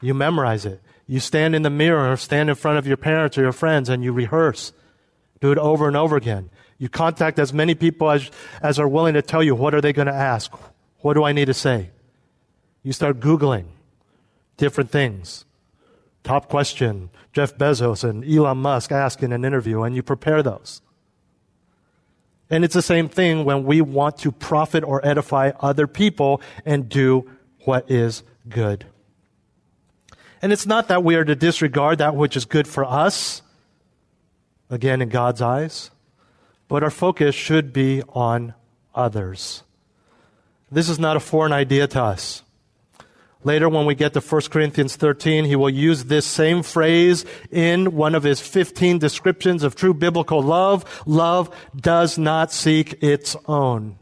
You 0.00 0.14
memorize 0.14 0.64
it. 0.64 0.80
You 1.06 1.20
stand 1.20 1.54
in 1.54 1.60
the 1.60 1.68
mirror 1.68 2.10
or 2.10 2.16
stand 2.16 2.48
in 2.48 2.54
front 2.54 2.78
of 2.78 2.86
your 2.86 2.96
parents 2.96 3.36
or 3.36 3.42
your 3.42 3.52
friends 3.52 3.90
and 3.90 4.02
you 4.02 4.10
rehearse. 4.10 4.72
Do 5.42 5.52
it 5.52 5.58
over 5.58 5.86
and 5.86 5.98
over 5.98 6.16
again. 6.16 6.48
You 6.78 6.88
contact 6.88 7.38
as 7.38 7.52
many 7.52 7.74
people 7.74 8.10
as, 8.10 8.30
as 8.62 8.78
are 8.78 8.88
willing 8.88 9.12
to 9.12 9.20
tell 9.20 9.42
you 9.42 9.54
what 9.54 9.74
are 9.74 9.82
they 9.82 9.92
going 9.92 10.06
to 10.06 10.14
ask? 10.14 10.50
What 11.00 11.12
do 11.12 11.24
I 11.24 11.32
need 11.32 11.44
to 11.44 11.52
say? 11.52 11.90
You 12.82 12.94
start 12.94 13.20
Googling 13.20 13.66
different 14.56 14.90
things. 14.90 15.44
Top 16.24 16.48
question, 16.48 17.10
Jeff 17.34 17.58
Bezos 17.58 18.02
and 18.02 18.24
Elon 18.24 18.56
Musk 18.56 18.92
ask 18.92 19.22
in 19.22 19.30
an 19.30 19.44
interview, 19.44 19.82
and 19.82 19.94
you 19.94 20.02
prepare 20.02 20.42
those. 20.42 20.80
And 22.50 22.64
it's 22.64 22.74
the 22.74 22.82
same 22.82 23.08
thing 23.08 23.44
when 23.44 23.64
we 23.64 23.80
want 23.80 24.18
to 24.18 24.32
profit 24.32 24.82
or 24.82 25.04
edify 25.06 25.52
other 25.60 25.86
people 25.86 26.42
and 26.66 26.88
do 26.88 27.30
what 27.64 27.88
is 27.90 28.24
good. 28.48 28.86
And 30.42 30.52
it's 30.52 30.66
not 30.66 30.88
that 30.88 31.04
we 31.04 31.14
are 31.14 31.24
to 31.24 31.36
disregard 31.36 31.98
that 31.98 32.16
which 32.16 32.36
is 32.36 32.44
good 32.44 32.66
for 32.66 32.84
us, 32.84 33.42
again, 34.68 35.00
in 35.00 35.08
God's 35.10 35.40
eyes, 35.40 35.90
but 36.66 36.82
our 36.82 36.90
focus 36.90 37.34
should 37.34 37.72
be 37.72 38.02
on 38.08 38.54
others. 38.94 39.62
This 40.72 40.88
is 40.88 40.98
not 40.98 41.16
a 41.16 41.20
foreign 41.20 41.52
idea 41.52 41.86
to 41.88 42.02
us. 42.02 42.42
Later, 43.42 43.70
when 43.70 43.86
we 43.86 43.94
get 43.94 44.12
to 44.12 44.20
1 44.20 44.42
Corinthians 44.50 44.96
13, 44.96 45.46
he 45.46 45.56
will 45.56 45.70
use 45.70 46.04
this 46.04 46.26
same 46.26 46.62
phrase 46.62 47.24
in 47.50 47.96
one 47.96 48.14
of 48.14 48.22
his 48.22 48.40
15 48.40 48.98
descriptions 48.98 49.62
of 49.62 49.74
true 49.74 49.94
biblical 49.94 50.42
love. 50.42 50.84
Love 51.06 51.48
does 51.74 52.18
not 52.18 52.52
seek 52.52 53.02
its 53.02 53.36
own. 53.46 53.98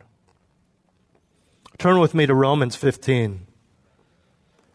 Turn 1.79 2.01
with 2.01 2.15
me 2.15 2.27
to 2.27 2.35
Romans 2.35 2.75
15. 2.75 3.47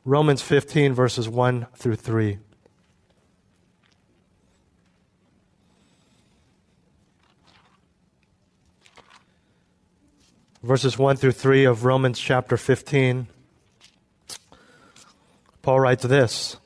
Romans 0.06 0.42
15, 0.42 0.94
verses 0.94 1.28
1 1.28 1.68
through 1.76 1.96
3. 1.96 2.40
Verses 10.62 10.98
1 10.98 11.18
through 11.18 11.34
3 11.34 11.66
of 11.66 11.84
Romans 11.84 12.18
chapter 12.18 12.56
15. 12.56 13.28
Paul 15.64 15.80
writes 15.80 16.04
this 16.04 16.58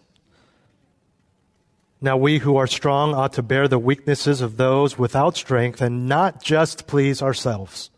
Now 2.01 2.18
we 2.18 2.39
who 2.39 2.58
are 2.58 2.68
strong 2.68 3.13
ought 3.13 3.34
to 3.34 3.44
bear 3.44 3.68
the 3.70 3.80
weaknesses 3.80 4.42
of 4.42 4.58
those 4.58 4.98
without 4.98 5.38
strength 5.38 5.82
and 5.82 6.10
not 6.10 6.44
just 6.44 6.88
please 6.88 7.22
ourselves. 7.22 7.92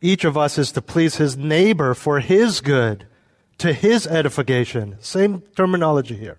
Each 0.00 0.24
of 0.24 0.38
us 0.38 0.56
is 0.56 0.72
to 0.72 0.80
please 0.80 1.16
his 1.16 1.36
neighbor 1.36 1.92
for 1.92 2.20
his 2.20 2.60
good, 2.60 3.06
to 3.58 3.72
his 3.72 4.06
edification. 4.06 4.96
Same 5.00 5.42
terminology 5.56 6.16
here. 6.16 6.38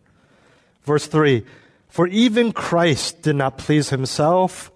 Verse 0.83 1.05
3 1.05 1.45
For 1.89 2.07
even 2.07 2.53
Christ 2.53 3.23
did 3.23 3.35
not 3.35 3.57
please 3.57 3.89
himself 3.89 4.71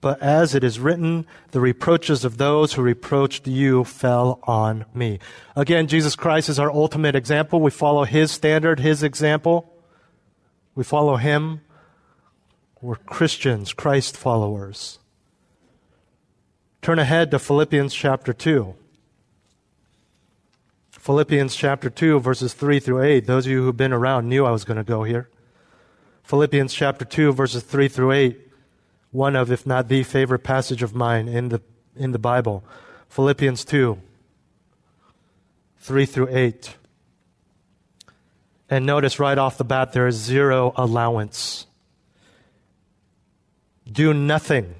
but 0.00 0.22
as 0.22 0.54
it 0.54 0.62
is 0.62 0.78
written, 0.78 1.26
the 1.52 1.60
reproaches 1.60 2.24
of 2.24 2.36
those 2.36 2.74
who 2.74 2.82
reproached 2.82 3.46
you 3.46 3.84
fell 3.84 4.40
on 4.44 4.84
me. 4.94 5.18
Again, 5.54 5.86
Jesus 5.86 6.14
Christ 6.14 6.48
is 6.48 6.58
our 6.58 6.70
ultimate 6.70 7.16
example. 7.16 7.60
We 7.60 7.70
follow 7.70 8.04
his 8.04 8.30
standard, 8.30 8.80
his 8.80 9.02
example. 9.02 9.72
We 10.74 10.84
follow 10.84 11.16
him. 11.16 11.62
We're 12.82 12.96
Christians, 12.96 13.72
Christ 13.72 14.16
followers. 14.16 14.98
Turn 16.82 16.98
ahead 16.98 17.30
to 17.30 17.38
Philippians 17.38 17.94
chapter 17.94 18.32
2. 18.32 18.74
Philippians 20.90 21.56
chapter 21.56 21.88
2, 21.88 22.20
verses 22.20 22.52
3 22.52 22.80
through 22.80 23.02
8. 23.02 23.26
Those 23.26 23.46
of 23.46 23.52
you 23.52 23.62
who've 23.62 23.76
been 23.76 23.92
around 23.92 24.28
knew 24.28 24.44
I 24.44 24.50
was 24.50 24.64
going 24.64 24.76
to 24.76 24.84
go 24.84 25.04
here. 25.04 25.30
Philippians 26.24 26.74
chapter 26.74 27.04
2, 27.04 27.32
verses 27.32 27.62
3 27.62 27.88
through 27.88 28.12
8 28.12 28.45
one 29.16 29.34
of, 29.34 29.50
if 29.50 29.66
not 29.66 29.88
the 29.88 30.02
favorite 30.02 30.40
passage 30.40 30.82
of 30.82 30.94
mine 30.94 31.26
in 31.26 31.48
the, 31.48 31.62
in 31.96 32.12
the 32.12 32.18
Bible. 32.18 32.62
Philippians 33.08 33.64
2, 33.64 33.98
3 35.78 36.06
through 36.06 36.28
8. 36.30 36.76
And 38.68 38.84
notice 38.84 39.18
right 39.18 39.38
off 39.38 39.56
the 39.56 39.64
bat, 39.64 39.92
there 39.92 40.06
is 40.06 40.16
zero 40.16 40.72
allowance. 40.76 41.66
Do 43.90 44.12
nothing 44.12 44.74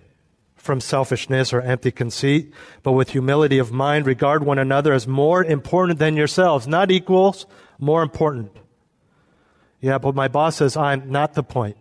from 0.57 0.81
selfishness 0.81 1.53
or 1.53 1.63
empty 1.63 1.93
conceit, 1.93 2.53
but 2.83 2.93
with 2.93 3.11
humility 3.11 3.59
of 3.59 3.73
mind, 3.73 4.07
regard 4.07 4.45
one 4.45 4.59
another 4.59 4.93
as 4.93 5.07
more 5.07 5.43
important 5.43 5.99
than 5.99 6.17
yourselves. 6.17 6.67
Not 6.67 6.91
equals, 6.91 7.47
more 7.79 8.03
important. 8.03 8.51
Yeah, 9.81 9.99
but 9.99 10.15
my 10.15 10.29
boss 10.29 10.57
says 10.57 10.77
I'm 10.77 11.11
not 11.11 11.35
the 11.35 11.45
point 11.45 11.77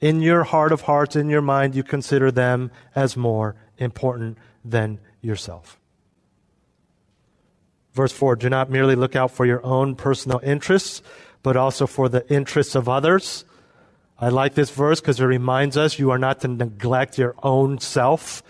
in 0.00 0.22
your 0.22 0.44
heart 0.44 0.72
of 0.72 0.82
hearts, 0.82 1.16
in 1.16 1.28
your 1.28 1.42
mind, 1.42 1.74
you 1.74 1.82
consider 1.82 2.30
them 2.30 2.70
as 2.94 3.16
more 3.16 3.56
important 3.78 4.38
than 4.64 5.00
yourself. 5.20 5.78
Verse 7.92 8.12
4 8.12 8.36
Do 8.36 8.48
not 8.48 8.70
merely 8.70 8.94
look 8.94 9.16
out 9.16 9.32
for 9.32 9.44
your 9.44 9.64
own 9.64 9.96
personal 9.96 10.40
interests, 10.42 11.02
but 11.42 11.56
also 11.56 11.86
for 11.86 12.08
the 12.08 12.28
interests 12.32 12.74
of 12.74 12.88
others. 12.88 13.44
I 14.20 14.28
like 14.28 14.54
this 14.54 14.70
verse 14.70 15.00
because 15.00 15.20
it 15.20 15.24
reminds 15.24 15.76
us 15.76 15.98
you 15.98 16.10
are 16.10 16.18
not 16.18 16.40
to 16.40 16.48
neglect 16.48 17.18
your 17.18 17.34
own 17.42 17.78
self. 17.78 18.42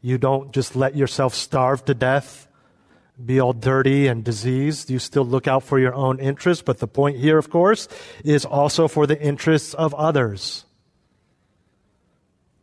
You 0.00 0.18
don't 0.18 0.52
just 0.52 0.74
let 0.74 0.96
yourself 0.96 1.34
starve 1.34 1.84
to 1.84 1.94
death, 1.94 2.48
be 3.24 3.38
all 3.38 3.52
dirty 3.52 4.08
and 4.08 4.24
diseased. 4.24 4.90
You 4.90 4.98
still 4.98 5.24
look 5.24 5.46
out 5.46 5.62
for 5.62 5.78
your 5.78 5.94
own 5.94 6.18
interests. 6.18 6.62
But 6.62 6.78
the 6.78 6.88
point 6.88 7.18
here, 7.18 7.38
of 7.38 7.50
course, 7.50 7.88
is 8.24 8.44
also 8.44 8.88
for 8.88 9.06
the 9.06 9.20
interests 9.20 9.74
of 9.74 9.94
others. 9.94 10.64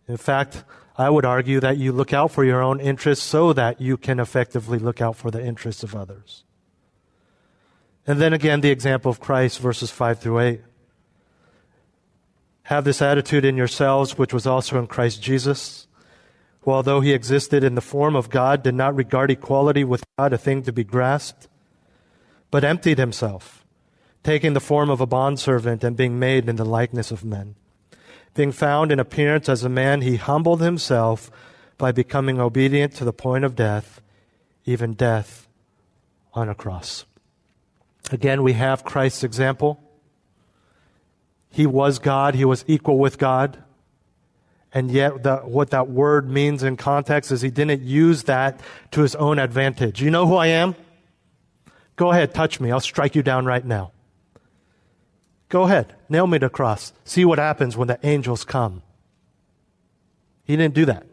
In 0.10 0.18
fact, 0.18 0.64
I 0.98 1.10
would 1.10 1.24
argue 1.24 1.60
that 1.60 1.78
you 1.78 1.94
look 1.94 2.14
out 2.14 2.32
for 2.32 2.44
your 2.44 2.64
own 2.64 2.80
interests 2.80 3.24
so 3.24 3.54
that 3.54 3.80
you 3.80 3.96
can 3.96 4.20
effectively 4.20 4.80
look 4.80 5.00
out 5.00 5.16
for 5.16 5.30
the 5.30 5.46
interests 5.46 5.84
of 5.84 5.96
others. 5.96 6.44
And 8.08 8.20
then 8.20 8.34
again, 8.34 8.62
the 8.62 8.72
example 8.72 9.12
of 9.12 9.20
Christ, 9.20 9.60
verses 9.60 9.92
5 9.92 10.20
through 10.20 10.40
8. 10.40 10.62
Have 12.64 12.86
this 12.86 13.04
attitude 13.04 13.46
in 13.46 13.56
yourselves, 13.56 14.18
which 14.18 14.34
was 14.34 14.48
also 14.48 14.80
in 14.80 14.88
Christ 14.88 15.22
Jesus, 15.22 15.88
who, 16.62 16.72
although 16.72 17.02
he 17.02 17.14
existed 17.14 17.64
in 17.64 17.76
the 17.76 17.82
form 17.82 18.16
of 18.16 18.32
God, 18.32 18.64
did 18.64 18.74
not 18.74 18.96
regard 18.96 19.30
equality 19.30 19.84
with 19.84 20.04
God 20.18 20.34
a 20.34 20.40
thing 20.40 20.64
to 20.64 20.74
be 20.74 20.84
grasped, 20.84 21.48
but 22.50 22.64
emptied 22.64 22.98
himself, 22.98 23.64
taking 24.24 24.54
the 24.54 24.60
form 24.60 24.90
of 24.90 25.02
a 25.02 25.08
bondservant 25.08 25.84
and 25.84 25.96
being 25.96 26.18
made 26.18 26.50
in 26.50 26.56
the 26.56 26.66
likeness 26.66 27.12
of 27.12 27.24
men. 27.24 27.54
Being 28.34 28.52
found 28.52 28.92
in 28.92 29.00
appearance 29.00 29.50
as 29.50 29.64
a 29.64 29.70
man, 29.70 30.02
he 30.02 30.16
humbled 30.16 30.62
himself 30.62 31.32
by 31.78 31.92
becoming 31.92 32.40
obedient 32.40 32.94
to 32.96 33.06
the 33.06 33.14
point 33.14 33.44
of 33.44 33.56
death, 33.56 34.02
even 34.66 34.94
death 34.94 35.48
on 36.34 36.50
a 36.50 36.56
cross. 36.56 37.06
Again, 38.12 38.44
we 38.44 38.54
have 38.54 38.84
Christ's 38.84 39.24
example. 39.24 39.82
He 41.50 41.66
was 41.66 42.00
God, 42.00 42.36
he 42.36 42.46
was 42.46 42.64
equal 42.68 43.00
with 43.00 43.18
God. 43.18 43.64
And 44.72 44.92
yet, 44.92 45.24
the, 45.24 45.38
what 45.38 45.72
that 45.72 45.90
word 45.90 46.30
means 46.30 46.62
in 46.62 46.78
context 46.78 47.32
is 47.32 47.42
he 47.42 47.50
didn't 47.50 47.82
use 47.82 48.24
that 48.24 48.60
to 48.92 49.02
his 49.02 49.16
own 49.16 49.40
advantage. 49.40 50.02
You 50.02 50.12
know 50.12 50.28
who 50.28 50.36
I 50.36 50.48
am? 50.48 50.76
Go 51.96 52.12
ahead, 52.12 52.34
touch 52.34 52.60
me. 52.60 52.72
I'll 52.72 52.80
strike 52.80 53.16
you 53.16 53.24
down 53.24 53.46
right 53.46 53.66
now. 53.66 53.92
Go 55.50 55.64
ahead, 55.64 55.96
nail 56.08 56.28
me 56.28 56.38
to 56.40 56.46
the 56.46 56.50
cross. 56.50 56.94
See 57.04 57.26
what 57.26 57.40
happens 57.40 57.76
when 57.76 57.88
the 57.88 58.00
angels 58.04 58.46
come. 58.46 58.84
He 60.44 60.56
didn't 60.56 60.76
do 60.76 60.86
that. 60.86 61.06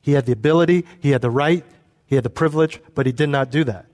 He 0.00 0.12
had 0.12 0.26
the 0.26 0.32
ability, 0.32 0.86
he 1.00 1.10
had 1.10 1.22
the 1.22 1.30
right, 1.30 1.64
he 2.06 2.14
had 2.14 2.24
the 2.24 2.30
privilege, 2.30 2.80
but 2.94 3.06
he 3.06 3.12
did 3.12 3.28
not 3.28 3.50
do 3.50 3.64
that. 3.64 3.86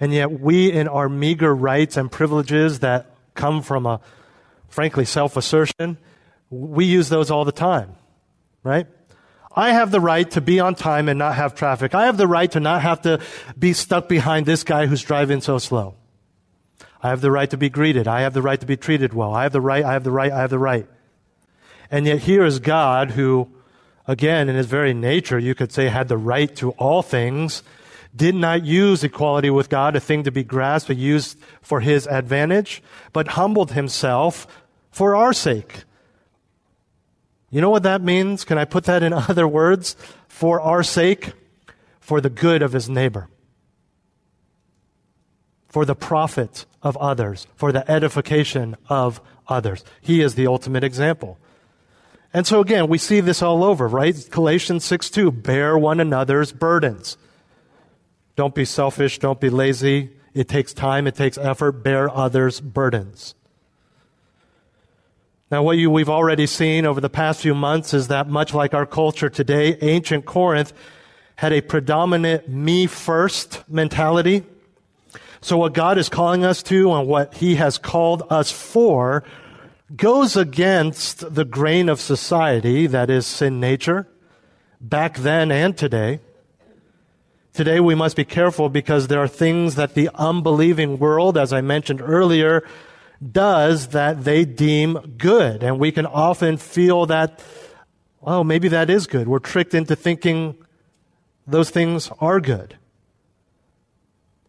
And 0.00 0.12
yet, 0.12 0.40
we, 0.40 0.70
in 0.70 0.86
our 0.86 1.08
meager 1.08 1.54
rights 1.54 1.96
and 1.96 2.10
privileges 2.10 2.80
that 2.80 3.10
come 3.34 3.62
from 3.62 3.84
a, 3.84 4.00
frankly, 4.68 5.04
self 5.04 5.36
assertion, 5.36 5.98
we 6.50 6.84
use 6.84 7.08
those 7.08 7.30
all 7.30 7.44
the 7.44 7.52
time, 7.52 7.96
right? 8.62 8.86
I 9.54 9.72
have 9.72 9.90
the 9.90 10.00
right 10.00 10.30
to 10.32 10.40
be 10.40 10.60
on 10.60 10.76
time 10.76 11.08
and 11.08 11.18
not 11.18 11.34
have 11.34 11.54
traffic. 11.54 11.94
I 11.94 12.06
have 12.06 12.16
the 12.16 12.28
right 12.28 12.50
to 12.52 12.60
not 12.60 12.82
have 12.82 13.02
to 13.02 13.20
be 13.58 13.72
stuck 13.72 14.08
behind 14.08 14.46
this 14.46 14.62
guy 14.62 14.86
who's 14.86 15.02
driving 15.02 15.40
so 15.40 15.58
slow. 15.58 15.94
I 17.02 17.10
have 17.10 17.20
the 17.20 17.30
right 17.30 17.48
to 17.50 17.56
be 17.56 17.68
greeted. 17.68 18.08
I 18.08 18.22
have 18.22 18.34
the 18.34 18.42
right 18.42 18.60
to 18.60 18.66
be 18.66 18.76
treated 18.76 19.14
well. 19.14 19.34
I 19.34 19.44
have 19.44 19.52
the 19.52 19.60
right, 19.60 19.84
I 19.84 19.92
have 19.92 20.04
the 20.04 20.10
right, 20.10 20.32
I 20.32 20.40
have 20.40 20.50
the 20.50 20.58
right. 20.58 20.86
And 21.90 22.06
yet 22.06 22.18
here 22.20 22.44
is 22.44 22.58
God 22.58 23.12
who, 23.12 23.48
again, 24.06 24.48
in 24.48 24.56
his 24.56 24.66
very 24.66 24.92
nature, 24.94 25.38
you 25.38 25.54
could 25.54 25.72
say 25.72 25.88
had 25.88 26.08
the 26.08 26.18
right 26.18 26.54
to 26.56 26.72
all 26.72 27.02
things, 27.02 27.62
did 28.14 28.34
not 28.34 28.64
use 28.64 29.04
equality 29.04 29.50
with 29.50 29.68
God, 29.68 29.94
a 29.94 30.00
thing 30.00 30.24
to 30.24 30.32
be 30.32 30.42
grasped, 30.42 30.88
but 30.88 30.96
used 30.96 31.38
for 31.62 31.80
his 31.80 32.06
advantage, 32.06 32.82
but 33.12 33.28
humbled 33.28 33.72
himself 33.72 34.46
for 34.90 35.14
our 35.14 35.32
sake. 35.32 35.84
You 37.50 37.60
know 37.60 37.70
what 37.70 37.84
that 37.84 38.02
means? 38.02 38.44
Can 38.44 38.58
I 38.58 38.64
put 38.64 38.84
that 38.84 39.02
in 39.02 39.12
other 39.14 39.46
words? 39.46 39.96
For 40.26 40.60
our 40.60 40.82
sake? 40.82 41.32
for 42.08 42.22
the 42.22 42.30
good 42.30 42.62
of 42.62 42.72
his 42.72 42.88
neighbor, 42.88 43.28
for 45.68 45.84
the 45.84 45.94
profit 45.94 46.66
of 46.82 46.96
others, 46.96 47.46
for 47.54 47.72
the 47.72 47.88
edification 47.90 48.76
of 48.88 49.20
others. 49.46 49.84
He 50.00 50.20
is 50.20 50.34
the 50.34 50.46
ultimate 50.46 50.84
example. 50.84 51.38
And 52.32 52.46
so 52.46 52.60
again, 52.60 52.88
we 52.88 52.98
see 52.98 53.20
this 53.20 53.42
all 53.42 53.64
over, 53.64 53.88
right? 53.88 54.14
Galatians 54.30 54.84
6 54.84 55.10
2, 55.10 55.30
bear 55.30 55.78
one 55.78 56.00
another's 56.00 56.52
burdens. 56.52 57.16
Don't 58.36 58.54
be 58.54 58.64
selfish, 58.64 59.18
don't 59.18 59.40
be 59.40 59.50
lazy. 59.50 60.10
It 60.34 60.48
takes 60.48 60.72
time, 60.72 61.06
it 61.06 61.16
takes 61.16 61.36
effort. 61.36 61.82
Bear 61.82 62.08
others' 62.08 62.60
burdens. 62.60 63.34
Now, 65.50 65.62
what 65.62 65.78
you, 65.78 65.90
we've 65.90 66.10
already 66.10 66.46
seen 66.46 66.84
over 66.84 67.00
the 67.00 67.08
past 67.08 67.40
few 67.40 67.54
months 67.54 67.94
is 67.94 68.08
that 68.08 68.28
much 68.28 68.52
like 68.52 68.74
our 68.74 68.84
culture 68.84 69.30
today, 69.30 69.78
ancient 69.80 70.26
Corinth 70.26 70.72
had 71.36 71.52
a 71.52 71.62
predominant 71.62 72.48
me 72.48 72.86
first 72.86 73.64
mentality. 73.68 74.44
So 75.40 75.56
what 75.56 75.74
God 75.74 75.98
is 75.98 76.08
calling 76.08 76.44
us 76.44 76.62
to 76.64 76.92
and 76.92 77.06
what 77.06 77.34
He 77.34 77.56
has 77.56 77.78
called 77.78 78.24
us 78.30 78.50
for 78.50 79.24
goes 79.94 80.36
against 80.36 81.34
the 81.34 81.44
grain 81.44 81.88
of 81.88 82.00
society 82.00 82.86
that 82.86 83.08
is 83.08 83.26
sin 83.26 83.60
nature 83.60 84.06
back 84.80 85.16
then 85.18 85.50
and 85.50 85.76
today. 85.76 86.20
Today 87.52 87.80
we 87.80 87.94
must 87.94 88.14
be 88.14 88.24
careful 88.24 88.68
because 88.68 89.08
there 89.08 89.20
are 89.20 89.28
things 89.28 89.74
that 89.74 89.94
the 89.94 90.10
unbelieving 90.14 90.98
world, 90.98 91.36
as 91.36 91.52
I 91.52 91.60
mentioned 91.60 92.00
earlier, 92.00 92.64
does 93.20 93.88
that 93.88 94.24
they 94.24 94.44
deem 94.44 95.16
good. 95.16 95.62
And 95.62 95.80
we 95.80 95.90
can 95.90 96.06
often 96.06 96.56
feel 96.56 97.06
that, 97.06 97.42
well, 98.20 98.44
maybe 98.44 98.68
that 98.68 98.90
is 98.90 99.06
good. 99.06 99.26
We're 99.26 99.40
tricked 99.40 99.74
into 99.74 99.96
thinking 99.96 100.56
those 101.46 101.70
things 101.70 102.10
are 102.20 102.40
good. 102.40 102.77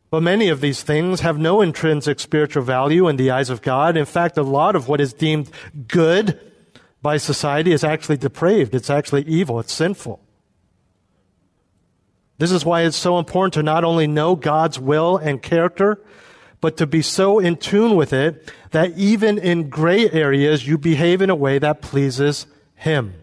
But 0.10 0.24
many 0.24 0.50
of 0.50 0.62
these 0.62 0.82
things 0.82 1.20
have 1.20 1.38
no 1.38 1.62
intrinsic 1.62 2.20
spiritual 2.20 2.64
value 2.64 3.08
in 3.08 3.18
the 3.18 3.30
eyes 3.30 3.50
of 3.50 3.62
God. 3.62 3.96
In 3.96 4.06
fact, 4.06 4.38
a 4.38 4.44
lot 4.44 4.76
of 4.76 4.88
what 4.88 5.02
is 5.02 5.14
deemed 5.14 5.52
good 5.88 6.40
by 7.02 7.18
society 7.18 7.72
is 7.72 7.84
actually 7.84 8.18
depraved. 8.18 8.74
It's 8.74 8.90
actually 8.90 9.24
evil. 9.24 9.60
It's 9.60 9.72
sinful. 9.72 10.20
This 12.40 12.52
is 12.52 12.66
why 12.66 12.82
it's 12.82 12.98
so 12.98 13.20
important 13.20 13.54
to 13.56 13.64
not 13.64 13.84
only 13.84 14.08
know 14.08 14.36
God's 14.36 14.80
will 14.80 15.18
and 15.18 15.42
character, 15.42 16.02
but 16.62 16.78
to 16.78 16.88
be 16.88 17.02
so 17.02 17.40
in 17.40 17.58
tune 17.58 17.96
with 17.96 18.12
it 18.12 18.52
that 18.72 18.98
even 18.98 19.38
in 19.38 19.70
gray 19.70 20.10
areas, 20.10 20.68
you 20.68 20.78
behave 20.78 21.22
in 21.22 21.30
a 21.30 21.36
way 21.36 21.60
that 21.60 21.82
pleases 21.82 22.48
Him. 22.76 23.14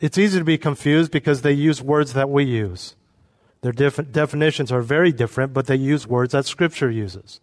It's 0.00 0.16
easy 0.16 0.38
to 0.38 0.44
be 0.44 0.56
confused 0.56 1.12
because 1.12 1.42
they 1.42 1.52
use 1.52 1.82
words 1.82 2.14
that 2.14 2.30
we 2.30 2.44
use. 2.44 2.96
Their 3.60 3.72
def- 3.72 4.10
definitions 4.10 4.72
are 4.72 4.80
very 4.80 5.12
different, 5.12 5.52
but 5.52 5.66
they 5.66 5.76
use 5.76 6.06
words 6.06 6.32
that 6.32 6.46
Scripture 6.46 6.90
uses, 6.90 7.40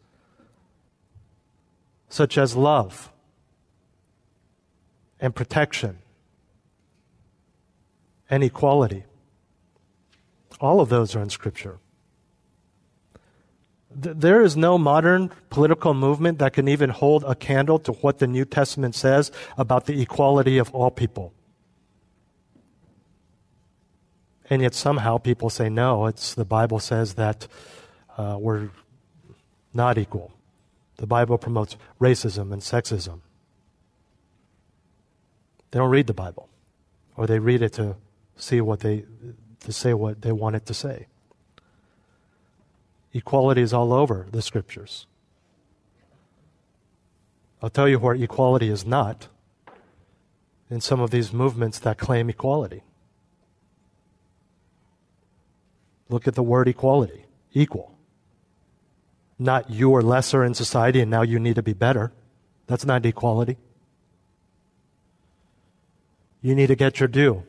such 2.09 2.37
as 2.37 2.55
love 2.55 3.11
and 5.19 5.35
protection 5.35 5.99
and 8.29 8.43
equality. 8.43 9.03
All 10.59 10.81
of 10.81 10.89
those 10.89 11.15
are 11.15 11.21
in 11.21 11.29
Scripture. 11.29 11.77
There 13.91 14.41
is 14.41 14.57
no 14.57 14.79
modern 14.79 15.31
political 15.51 15.93
movement 15.93 16.39
that 16.39 16.53
can 16.53 16.67
even 16.67 16.89
hold 16.89 17.23
a 17.23 17.35
candle 17.35 17.77
to 17.79 17.93
what 17.93 18.17
the 18.17 18.27
New 18.27 18.45
Testament 18.45 18.95
says 18.95 19.31
about 19.57 19.85
the 19.85 20.01
equality 20.01 20.57
of 20.57 20.73
all 20.73 20.89
people. 20.91 21.33
And 24.49 24.61
yet 24.61 24.73
somehow 24.73 25.17
people 25.17 25.49
say, 25.49 25.69
no, 25.69 26.05
it's 26.05 26.33
the 26.33 26.45
Bible 26.45 26.79
says 26.79 27.15
that 27.15 27.47
uh, 28.17 28.37
we're 28.39 28.69
not 29.73 29.97
equal. 29.97 30.33
The 30.97 31.07
Bible 31.07 31.37
promotes 31.37 31.77
racism 31.99 32.51
and 32.51 32.61
sexism. 32.61 33.19
They 35.71 35.79
don't 35.79 35.89
read 35.89 36.07
the 36.07 36.13
Bible, 36.13 36.49
or 37.15 37.27
they 37.27 37.39
read 37.39 37.61
it 37.61 37.73
to 37.73 37.97
see 38.35 38.61
what 38.61 38.79
they 38.79 39.05
to 39.61 39.73
say 39.73 39.93
what 39.93 40.21
they 40.21 40.31
want 40.31 40.55
it 40.55 40.65
to 40.67 40.73
say. 40.73 41.07
Equality 43.13 43.61
is 43.61 43.73
all 43.73 43.91
over 43.91 44.27
the 44.31 44.41
scriptures. 44.41 45.07
I'll 47.61 47.69
tell 47.69 47.87
you 47.87 47.99
where 47.99 48.15
equality 48.15 48.69
is 48.69 48.85
not 48.85 49.27
in 50.69 50.79
some 50.79 50.99
of 50.99 51.11
these 51.11 51.33
movements 51.33 51.79
that 51.79 51.97
claim 51.97 52.29
equality. 52.29 52.83
Look 56.09 56.27
at 56.27 56.35
the 56.35 56.43
word 56.43 56.67
equality 56.67 57.25
equal. 57.53 57.97
Not 59.39 59.69
you 59.69 59.93
are 59.95 60.01
lesser 60.01 60.43
in 60.43 60.53
society 60.53 61.01
and 61.01 61.11
now 61.11 61.21
you 61.21 61.39
need 61.39 61.55
to 61.55 61.63
be 61.63 61.73
better. 61.73 62.11
That's 62.65 62.85
not 62.85 63.05
equality. 63.05 63.57
You 66.41 66.55
need 66.55 66.67
to 66.67 66.75
get 66.75 66.99
your 66.99 67.07
due. 67.07 67.43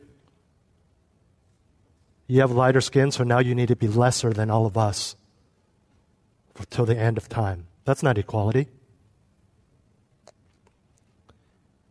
You 2.27 2.41
have 2.41 2.51
lighter 2.51 2.81
skin, 2.81 3.11
so 3.11 3.23
now 3.23 3.39
you 3.39 3.55
need 3.55 3.69
to 3.69 3.75
be 3.75 3.87
lesser 3.87 4.31
than 4.31 4.51
all 4.51 4.65
of 4.65 4.77
us 4.77 5.15
till 6.69 6.85
the 6.85 6.97
end 6.97 7.17
of 7.17 7.27
time. 7.27 7.67
That's 7.85 8.03
not 8.03 8.17
equality. 8.17 8.67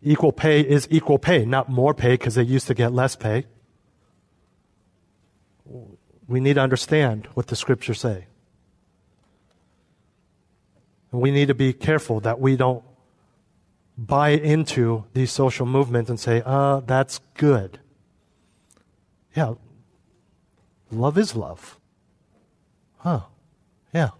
Equal 0.00 0.32
pay 0.32 0.60
is 0.60 0.86
equal 0.90 1.18
pay, 1.18 1.44
not 1.44 1.68
more 1.68 1.92
pay 1.92 2.12
because 2.12 2.36
they 2.36 2.44
used 2.44 2.68
to 2.68 2.74
get 2.74 2.92
less 2.92 3.16
pay. 3.16 3.46
We 6.28 6.40
need 6.40 6.54
to 6.54 6.60
understand 6.60 7.26
what 7.34 7.46
the 7.46 7.56
scriptures 7.56 8.00
say. 8.00 8.26
And 11.10 11.22
we 11.22 11.30
need 11.30 11.48
to 11.48 11.54
be 11.54 11.72
careful 11.72 12.20
that 12.20 12.38
we 12.38 12.54
don't 12.54 12.84
buy 13.96 14.30
into 14.30 15.04
these 15.14 15.32
social 15.32 15.66
movements 15.66 16.10
and 16.10 16.20
say, 16.20 16.42
uh, 16.44 16.80
that's 16.80 17.20
good. 17.34 17.80
Yeah, 19.34 19.54
love 20.90 21.16
is 21.16 21.34
love. 21.34 21.78
Huh, 22.98 23.20
yeah. 23.94 24.10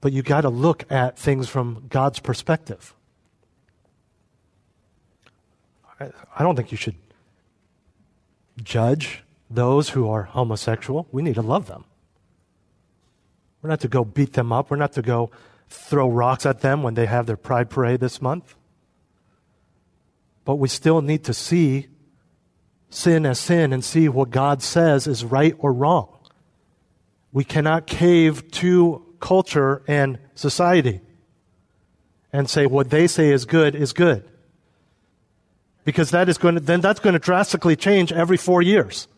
But 0.00 0.12
you 0.12 0.22
got 0.22 0.42
to 0.42 0.48
look 0.48 0.90
at 0.90 1.18
things 1.18 1.48
from 1.48 1.84
God's 1.88 2.18
perspective. 2.18 2.94
I 6.00 6.42
don't 6.42 6.54
think 6.54 6.70
you 6.70 6.76
should 6.76 6.94
judge 8.62 9.22
those 9.50 9.90
who 9.90 10.08
are 10.08 10.24
homosexual, 10.24 11.08
we 11.10 11.22
need 11.22 11.36
to 11.36 11.42
love 11.42 11.66
them. 11.66 11.84
We're 13.62 13.70
not 13.70 13.80
to 13.80 13.88
go 13.88 14.04
beat 14.04 14.34
them 14.34 14.52
up. 14.52 14.70
We're 14.70 14.76
not 14.76 14.92
to 14.92 15.02
go 15.02 15.30
throw 15.68 16.08
rocks 16.08 16.46
at 16.46 16.60
them 16.60 16.82
when 16.82 16.94
they 16.94 17.06
have 17.06 17.26
their 17.26 17.36
pride 17.36 17.70
parade 17.70 18.00
this 18.00 18.22
month. 18.22 18.54
But 20.44 20.56
we 20.56 20.68
still 20.68 21.02
need 21.02 21.24
to 21.24 21.34
see 21.34 21.88
sin 22.90 23.26
as 23.26 23.38
sin 23.38 23.72
and 23.72 23.84
see 23.84 24.08
what 24.08 24.30
God 24.30 24.62
says 24.62 25.06
is 25.06 25.24
right 25.24 25.54
or 25.58 25.72
wrong. 25.72 26.08
We 27.32 27.44
cannot 27.44 27.86
cave 27.86 28.50
to 28.52 29.04
culture 29.20 29.82
and 29.86 30.18
society 30.34 31.00
and 32.32 32.48
say 32.48 32.66
what 32.66 32.90
they 32.90 33.06
say 33.06 33.30
is 33.30 33.44
good 33.44 33.74
is 33.74 33.92
good. 33.92 34.28
Because 35.84 36.10
that 36.10 36.28
is 36.28 36.38
going 36.38 36.54
to, 36.54 36.60
then 36.60 36.80
that's 36.80 37.00
going 37.00 37.14
to 37.14 37.18
drastically 37.18 37.76
change 37.76 38.12
every 38.12 38.36
four 38.36 38.62
years 38.62 39.08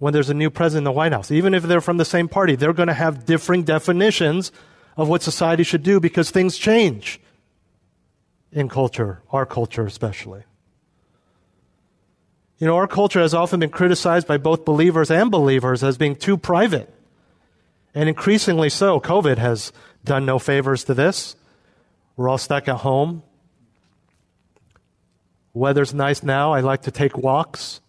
when 0.00 0.14
there's 0.14 0.30
a 0.30 0.34
new 0.34 0.50
president 0.50 0.80
in 0.80 0.84
the 0.84 0.92
White 0.92 1.12
House. 1.12 1.30
Even 1.30 1.54
if 1.54 1.62
they're 1.62 1.82
from 1.82 1.98
the 1.98 2.04
same 2.04 2.26
party, 2.26 2.56
they're 2.56 2.72
going 2.72 2.88
to 2.88 2.94
have 2.94 3.26
differing 3.26 3.62
definitions 3.62 4.50
of 4.96 5.08
what 5.08 5.22
society 5.22 5.62
should 5.62 5.82
do 5.82 6.00
because 6.00 6.30
things 6.30 6.56
change 6.56 7.20
in 8.50 8.68
culture, 8.68 9.22
our 9.30 9.44
culture 9.44 9.84
especially. 9.84 10.42
You 12.58 12.66
know, 12.66 12.76
our 12.76 12.88
culture 12.88 13.20
has 13.20 13.34
often 13.34 13.60
been 13.60 13.70
criticized 13.70 14.26
by 14.26 14.38
both 14.38 14.64
believers 14.64 15.10
and 15.10 15.30
believers 15.30 15.84
as 15.84 15.98
being 15.98 16.16
too 16.16 16.36
private. 16.36 16.92
And 17.94 18.08
increasingly 18.08 18.70
so. 18.70 19.00
COVID 19.00 19.36
has 19.36 19.70
done 20.04 20.24
no 20.24 20.38
favors 20.38 20.84
to 20.84 20.94
this. 20.94 21.36
We're 22.16 22.28
all 22.28 22.38
stuck 22.38 22.68
at 22.68 22.76
home. 22.76 23.22
Weather's 25.52 25.92
nice 25.92 26.22
now. 26.22 26.52
I 26.52 26.60
like 26.60 26.82
to 26.82 26.90
take 26.90 27.18
walks. 27.18 27.79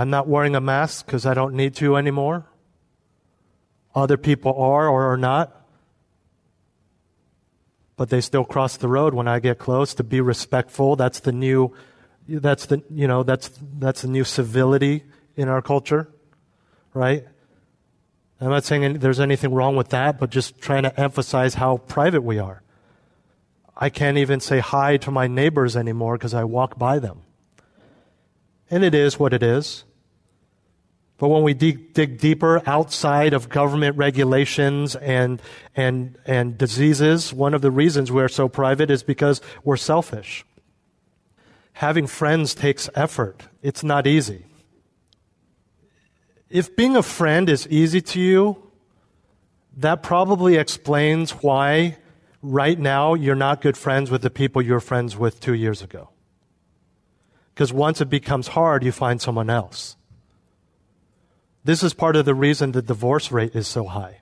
I'm 0.00 0.08
not 0.08 0.26
wearing 0.26 0.56
a 0.56 0.62
mask 0.62 1.04
because 1.04 1.26
I 1.26 1.34
don't 1.34 1.52
need 1.52 1.74
to 1.74 1.94
anymore. 1.94 2.46
Other 3.94 4.16
people 4.16 4.54
are 4.58 4.88
or 4.88 5.12
are 5.12 5.18
not. 5.18 5.54
But 7.98 8.08
they 8.08 8.22
still 8.22 8.46
cross 8.46 8.78
the 8.78 8.88
road 8.88 9.12
when 9.12 9.28
I 9.28 9.40
get 9.40 9.58
close 9.58 9.92
to 9.96 10.02
be 10.02 10.22
respectful. 10.22 10.96
That's 10.96 11.20
the 11.20 11.32
new, 11.32 11.74
that's 12.26 12.64
the, 12.64 12.82
you 12.88 13.06
know, 13.06 13.24
that's, 13.24 13.50
that's 13.78 14.00
the 14.00 14.08
new 14.08 14.24
civility 14.24 15.04
in 15.36 15.50
our 15.50 15.60
culture, 15.60 16.08
right? 16.94 17.26
I'm 18.40 18.48
not 18.48 18.64
saying 18.64 19.00
there's 19.00 19.20
anything 19.20 19.52
wrong 19.52 19.76
with 19.76 19.90
that, 19.90 20.18
but 20.18 20.30
just 20.30 20.62
trying 20.62 20.84
to 20.84 20.98
emphasize 20.98 21.56
how 21.56 21.76
private 21.76 22.22
we 22.22 22.38
are. 22.38 22.62
I 23.76 23.90
can't 23.90 24.16
even 24.16 24.40
say 24.40 24.60
hi 24.60 24.96
to 24.96 25.10
my 25.10 25.26
neighbors 25.26 25.76
anymore 25.76 26.16
because 26.16 26.32
I 26.32 26.44
walk 26.44 26.78
by 26.78 27.00
them. 27.00 27.20
And 28.70 28.82
it 28.82 28.94
is 28.94 29.18
what 29.18 29.34
it 29.34 29.42
is. 29.42 29.84
But 31.20 31.28
when 31.28 31.42
we 31.42 31.52
dig, 31.52 31.92
dig, 31.92 32.16
deeper 32.16 32.62
outside 32.64 33.34
of 33.34 33.50
government 33.50 33.98
regulations 33.98 34.96
and, 34.96 35.42
and, 35.76 36.16
and 36.24 36.56
diseases, 36.56 37.30
one 37.30 37.52
of 37.52 37.60
the 37.60 37.70
reasons 37.70 38.10
we're 38.10 38.26
so 38.26 38.48
private 38.48 38.90
is 38.90 39.02
because 39.02 39.42
we're 39.62 39.76
selfish. 39.76 40.46
Having 41.74 42.06
friends 42.06 42.54
takes 42.54 42.88
effort. 42.94 43.42
It's 43.60 43.84
not 43.84 44.06
easy. 44.06 44.46
If 46.48 46.74
being 46.74 46.96
a 46.96 47.02
friend 47.02 47.50
is 47.50 47.68
easy 47.68 48.00
to 48.00 48.18
you, 48.18 48.70
that 49.76 50.02
probably 50.02 50.56
explains 50.56 51.32
why 51.32 51.98
right 52.40 52.78
now 52.78 53.12
you're 53.12 53.34
not 53.34 53.60
good 53.60 53.76
friends 53.76 54.10
with 54.10 54.22
the 54.22 54.30
people 54.30 54.62
you 54.62 54.72
were 54.72 54.80
friends 54.80 55.18
with 55.18 55.38
two 55.38 55.52
years 55.52 55.82
ago. 55.82 56.08
Because 57.52 57.74
once 57.74 58.00
it 58.00 58.08
becomes 58.08 58.48
hard, 58.48 58.82
you 58.82 58.90
find 58.90 59.20
someone 59.20 59.50
else. 59.50 59.96
This 61.64 61.82
is 61.82 61.94
part 61.94 62.16
of 62.16 62.24
the 62.24 62.34
reason 62.34 62.72
the 62.72 62.82
divorce 62.82 63.30
rate 63.30 63.54
is 63.54 63.68
so 63.68 63.84
high. 63.84 64.20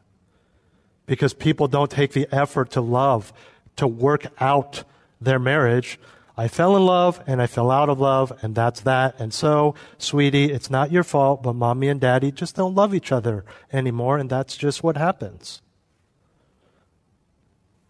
Because 1.07 1.33
people 1.33 1.69
don't 1.69 1.91
take 1.91 2.13
the 2.13 2.29
effort 2.33 2.71
to 2.73 2.81
love, 2.81 3.33
to 3.77 3.87
work 3.87 4.27
out 4.41 4.85
their 5.21 5.39
marriage. 5.39 5.99
I 6.37 6.49
fell 6.49 6.77
in 6.77 6.85
love 6.85 7.23
and 7.27 7.41
I 7.41 7.47
fell 7.47 7.71
out 7.71 7.89
of 7.89 7.99
love 7.99 8.33
and 8.43 8.55
that's 8.55 8.81
that. 8.81 9.19
And 9.19 9.33
so, 9.33 9.75
sweetie, 9.97 10.53
it's 10.53 10.71
not 10.71 10.93
your 10.93 11.05
fault, 11.05 11.43
but 11.43 11.55
mommy 11.55 11.89
and 11.89 12.01
daddy 12.01 12.31
just 12.31 12.57
don't 12.57 12.75
love 12.75 12.95
each 12.95 13.11
other 13.11 13.45
anymore 13.73 14.19
and 14.19 14.29
that's 14.29 14.57
just 14.57 14.83
what 14.83 14.97
happens. 14.97 15.63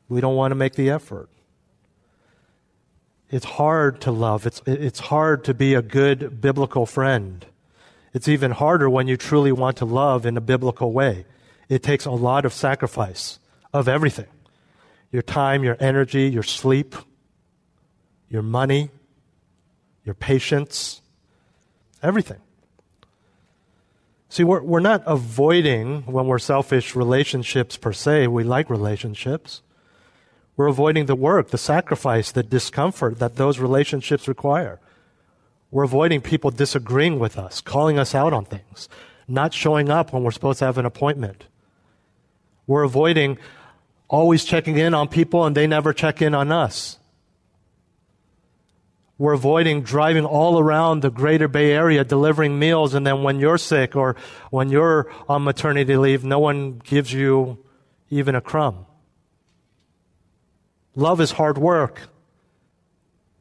We 0.08 0.20
don't 0.20 0.36
want 0.36 0.52
to 0.52 0.56
make 0.56 0.74
the 0.74 0.90
effort. 0.90 1.28
It's 3.30 3.44
hard 3.44 4.00
to 4.02 4.10
love. 4.10 4.46
It's, 4.46 4.62
it's 4.64 5.00
hard 5.00 5.44
to 5.44 5.54
be 5.54 5.74
a 5.74 5.82
good 5.82 6.40
biblical 6.40 6.86
friend. 6.86 7.44
It's 8.18 8.26
even 8.26 8.50
harder 8.50 8.90
when 8.90 9.06
you 9.06 9.16
truly 9.16 9.52
want 9.52 9.76
to 9.76 9.84
love 9.84 10.26
in 10.26 10.36
a 10.36 10.40
biblical 10.40 10.90
way. 10.92 11.24
It 11.68 11.84
takes 11.84 12.04
a 12.04 12.10
lot 12.10 12.44
of 12.44 12.52
sacrifice 12.52 13.38
of 13.72 13.86
everything 13.86 14.26
your 15.12 15.22
time, 15.22 15.62
your 15.62 15.76
energy, 15.78 16.28
your 16.28 16.42
sleep, 16.42 16.96
your 18.28 18.42
money, 18.42 18.90
your 20.04 20.16
patience, 20.16 21.00
everything. 22.02 22.40
See, 24.30 24.42
we're, 24.42 24.62
we're 24.62 24.80
not 24.80 25.04
avoiding, 25.06 26.02
when 26.02 26.26
we're 26.26 26.40
selfish, 26.40 26.96
relationships 26.96 27.76
per 27.76 27.92
se. 27.92 28.26
We 28.26 28.42
like 28.42 28.68
relationships. 28.68 29.62
We're 30.56 30.66
avoiding 30.66 31.06
the 31.06 31.14
work, 31.14 31.50
the 31.50 31.56
sacrifice, 31.56 32.32
the 32.32 32.42
discomfort 32.42 33.20
that 33.20 33.36
those 33.36 33.60
relationships 33.60 34.26
require. 34.26 34.80
We're 35.70 35.84
avoiding 35.84 36.20
people 36.22 36.50
disagreeing 36.50 37.18
with 37.18 37.38
us, 37.38 37.60
calling 37.60 37.98
us 37.98 38.14
out 38.14 38.32
on 38.32 38.44
things, 38.44 38.88
not 39.26 39.52
showing 39.52 39.90
up 39.90 40.12
when 40.12 40.22
we're 40.22 40.30
supposed 40.30 40.60
to 40.60 40.64
have 40.64 40.78
an 40.78 40.86
appointment. 40.86 41.44
We're 42.66 42.84
avoiding 42.84 43.38
always 44.08 44.44
checking 44.44 44.78
in 44.78 44.94
on 44.94 45.08
people 45.08 45.44
and 45.44 45.56
they 45.56 45.66
never 45.66 45.92
check 45.92 46.22
in 46.22 46.34
on 46.34 46.50
us. 46.50 46.98
We're 49.18 49.32
avoiding 49.32 49.82
driving 49.82 50.24
all 50.24 50.58
around 50.58 51.02
the 51.02 51.10
greater 51.10 51.48
Bay 51.48 51.72
Area 51.72 52.04
delivering 52.04 52.58
meals 52.58 52.94
and 52.94 53.06
then 53.06 53.22
when 53.22 53.40
you're 53.40 53.58
sick 53.58 53.96
or 53.96 54.16
when 54.50 54.70
you're 54.70 55.12
on 55.28 55.42
maternity 55.42 55.96
leave, 55.96 56.24
no 56.24 56.38
one 56.38 56.78
gives 56.78 57.12
you 57.12 57.58
even 58.10 58.34
a 58.34 58.40
crumb. 58.40 58.86
Love 60.94 61.20
is 61.20 61.32
hard 61.32 61.58
work. 61.58 62.08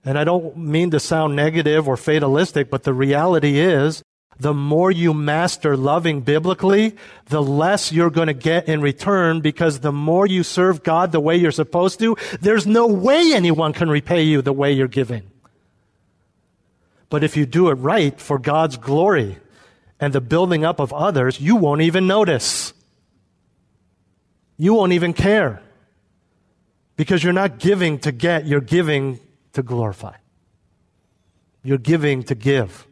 And 0.06 0.18
I 0.18 0.24
don't 0.24 0.58
mean 0.58 0.92
to 0.92 1.00
sound 1.00 1.36
negative 1.36 1.88
or 1.88 1.98
fatalistic, 1.98 2.70
but 2.70 2.84
the 2.84 2.94
reality 2.94 3.60
is 3.60 4.04
the 4.40 4.54
more 4.54 4.92
you 4.92 5.14
master 5.14 5.76
loving 5.76 6.22
biblically, 6.22 6.96
the 7.26 7.42
less 7.42 7.92
you're 7.92 8.12
going 8.12 8.28
to 8.28 8.34
get 8.34 8.68
in 8.68 8.82
return 8.82 9.42
because 9.42 9.80
the 9.80 9.92
more 9.92 10.28
you 10.28 10.44
serve 10.44 10.84
God 10.84 11.12
the 11.12 11.20
way 11.20 11.36
you're 11.36 11.52
supposed 11.52 12.00
to, 12.00 12.16
there's 12.40 12.68
no 12.68 12.88
way 12.88 13.32
anyone 13.34 13.74
can 13.74 13.90
repay 13.90 14.24
you 14.24 14.42
the 14.42 14.54
way 14.54 14.72
you're 14.72 14.88
giving. 14.88 15.24
But 17.10 17.24
if 17.24 17.36
you 17.36 17.46
do 17.46 17.70
it 17.70 17.76
right 17.76 18.20
for 18.20 18.38
God's 18.38 18.78
glory 18.78 19.38
and 20.00 20.14
the 20.14 20.22
building 20.22 20.64
up 20.64 20.80
of 20.80 20.94
others, 20.94 21.42
you 21.42 21.56
won't 21.56 21.82
even 21.82 22.06
notice. 22.06 22.74
You 24.58 24.74
won't 24.74 24.94
even 24.94 25.14
care. 25.14 25.62
Because 26.96 27.24
you're 27.24 27.34
not 27.34 27.60
giving 27.60 28.00
to 28.00 28.12
get, 28.12 28.46
you're 28.46 28.62
giving 28.62 29.20
to 29.58 29.63
glorify. 29.63 30.15
You're 31.63 31.80
giving 31.80 32.22
to 32.24 32.36
give. 32.36 32.88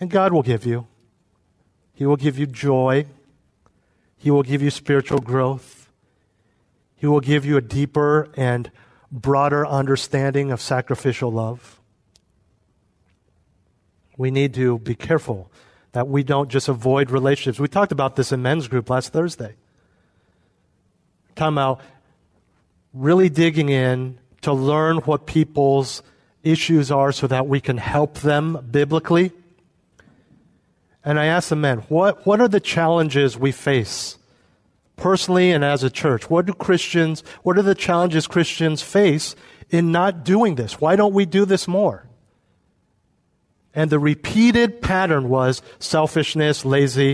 And 0.00 0.10
God 0.10 0.32
will 0.32 0.42
give 0.42 0.66
you. 0.66 0.88
He 1.94 2.04
will 2.04 2.16
give 2.16 2.36
you 2.36 2.46
joy. 2.46 3.06
He 4.18 4.32
will 4.32 4.42
give 4.42 4.62
you 4.62 4.70
spiritual 4.70 5.20
growth. 5.20 5.88
He 6.96 7.06
will 7.06 7.20
give 7.20 7.44
you 7.44 7.56
a 7.56 7.60
deeper 7.60 8.30
and 8.36 8.72
broader 9.12 9.64
understanding 9.64 10.50
of 10.50 10.60
sacrificial 10.60 11.30
love. 11.30 11.80
We 14.16 14.32
need 14.32 14.54
to 14.54 14.80
be 14.80 14.96
careful 14.96 15.52
that 15.92 16.08
we 16.08 16.24
don't 16.24 16.48
just 16.50 16.68
avoid 16.68 17.12
relationships. 17.12 17.60
We 17.60 17.68
talked 17.68 17.92
about 17.92 18.16
this 18.16 18.32
in 18.32 18.42
men's 18.42 18.66
group 18.66 18.90
last 18.90 19.12
Thursday. 19.12 19.54
Talking 21.36 21.54
about 21.54 21.80
really 22.92 23.28
digging 23.28 23.68
in 23.68 24.18
to 24.44 24.52
learn 24.52 24.98
what 24.98 25.26
people's 25.26 26.02
issues 26.42 26.90
are 26.90 27.12
so 27.12 27.26
that 27.26 27.46
we 27.46 27.60
can 27.60 27.78
help 27.78 28.18
them 28.18 28.66
biblically. 28.70 29.32
And 31.04 31.18
I 31.18 31.26
asked 31.26 31.50
the 31.50 31.56
men, 31.56 31.78
what, 31.88 32.26
what 32.26 32.40
are 32.40 32.48
the 32.48 32.60
challenges 32.60 33.36
we 33.36 33.52
face 33.52 34.18
personally 34.96 35.50
and 35.50 35.64
as 35.64 35.82
a 35.82 35.90
church? 35.90 36.30
What 36.30 36.46
do 36.46 36.52
Christians, 36.52 37.22
what 37.42 37.58
are 37.58 37.62
the 37.62 37.74
challenges 37.74 38.26
Christians 38.26 38.82
face 38.82 39.34
in 39.70 39.92
not 39.92 40.24
doing 40.24 40.54
this? 40.54 40.80
Why 40.80 40.96
don't 40.96 41.14
we 41.14 41.26
do 41.26 41.44
this 41.44 41.66
more? 41.66 42.06
And 43.74 43.90
the 43.90 43.98
repeated 43.98 44.80
pattern 44.80 45.28
was 45.28 45.60
selfishness, 45.78 46.64
lazy. 46.64 47.12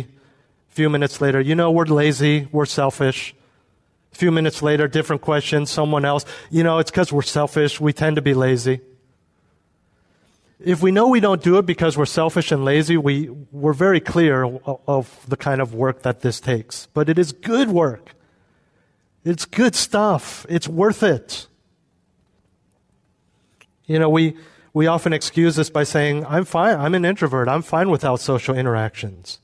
A 0.71 0.73
few 0.73 0.90
minutes 0.90 1.21
later, 1.21 1.40
you 1.40 1.55
know, 1.55 1.71
we're 1.71 1.87
lazy, 1.87 2.49
we're 2.53 2.66
selfish. 2.66 3.35
A 4.12 4.16
few 4.16 4.31
minutes 4.31 4.62
later, 4.62 4.88
different 4.88 5.23
question, 5.23 5.66
someone 5.66 6.05
else. 6.05 6.25
You 6.51 6.62
know, 6.62 6.79
it's 6.79 6.90
because 6.90 7.12
we're 7.12 7.23
selfish. 7.23 7.81
We 7.81 7.92
tend 7.92 8.16
to 8.16 8.23
be 8.23 8.35
lazy. 8.35 8.81
If 10.62 10.83
we 10.83 10.90
know 10.90 11.09
we 11.09 11.20
don't 11.20 11.42
do 11.42 11.57
it 11.57 11.64
because 11.64 11.96
we're 11.96 12.05
selfish 12.05 12.53
and 12.53 12.64
lazy, 12.64 12.96
we, 12.96 13.31
we're 13.51 13.73
very 13.73 14.01
clear 14.01 14.44
of, 14.44 15.25
the 15.27 15.37
kind 15.37 15.61
of 15.61 15.73
work 15.73 16.03
that 16.03 16.20
this 16.20 16.38
takes. 16.38 16.87
But 16.92 17.09
it 17.09 17.18
is 17.18 17.33
good 17.33 17.70
work. 17.70 18.14
It's 19.25 19.46
good 19.46 19.75
stuff. 19.75 20.44
It's 20.49 20.68
worth 20.68 21.03
it. 21.03 21.46
You 23.87 23.99
know, 23.99 24.11
we, 24.11 24.37
we 24.75 24.87
often 24.87 25.12
excuse 25.12 25.57
this 25.57 25.70
by 25.70 25.85
saying, 25.85 26.27
I'm 26.27 26.44
fine. 26.44 26.79
I'm 26.79 26.94
an 26.94 27.05
introvert. 27.05 27.49
I'm 27.49 27.62
fine 27.62 27.90
without 27.90 28.20
social 28.20 28.55
interactions. 28.55 29.38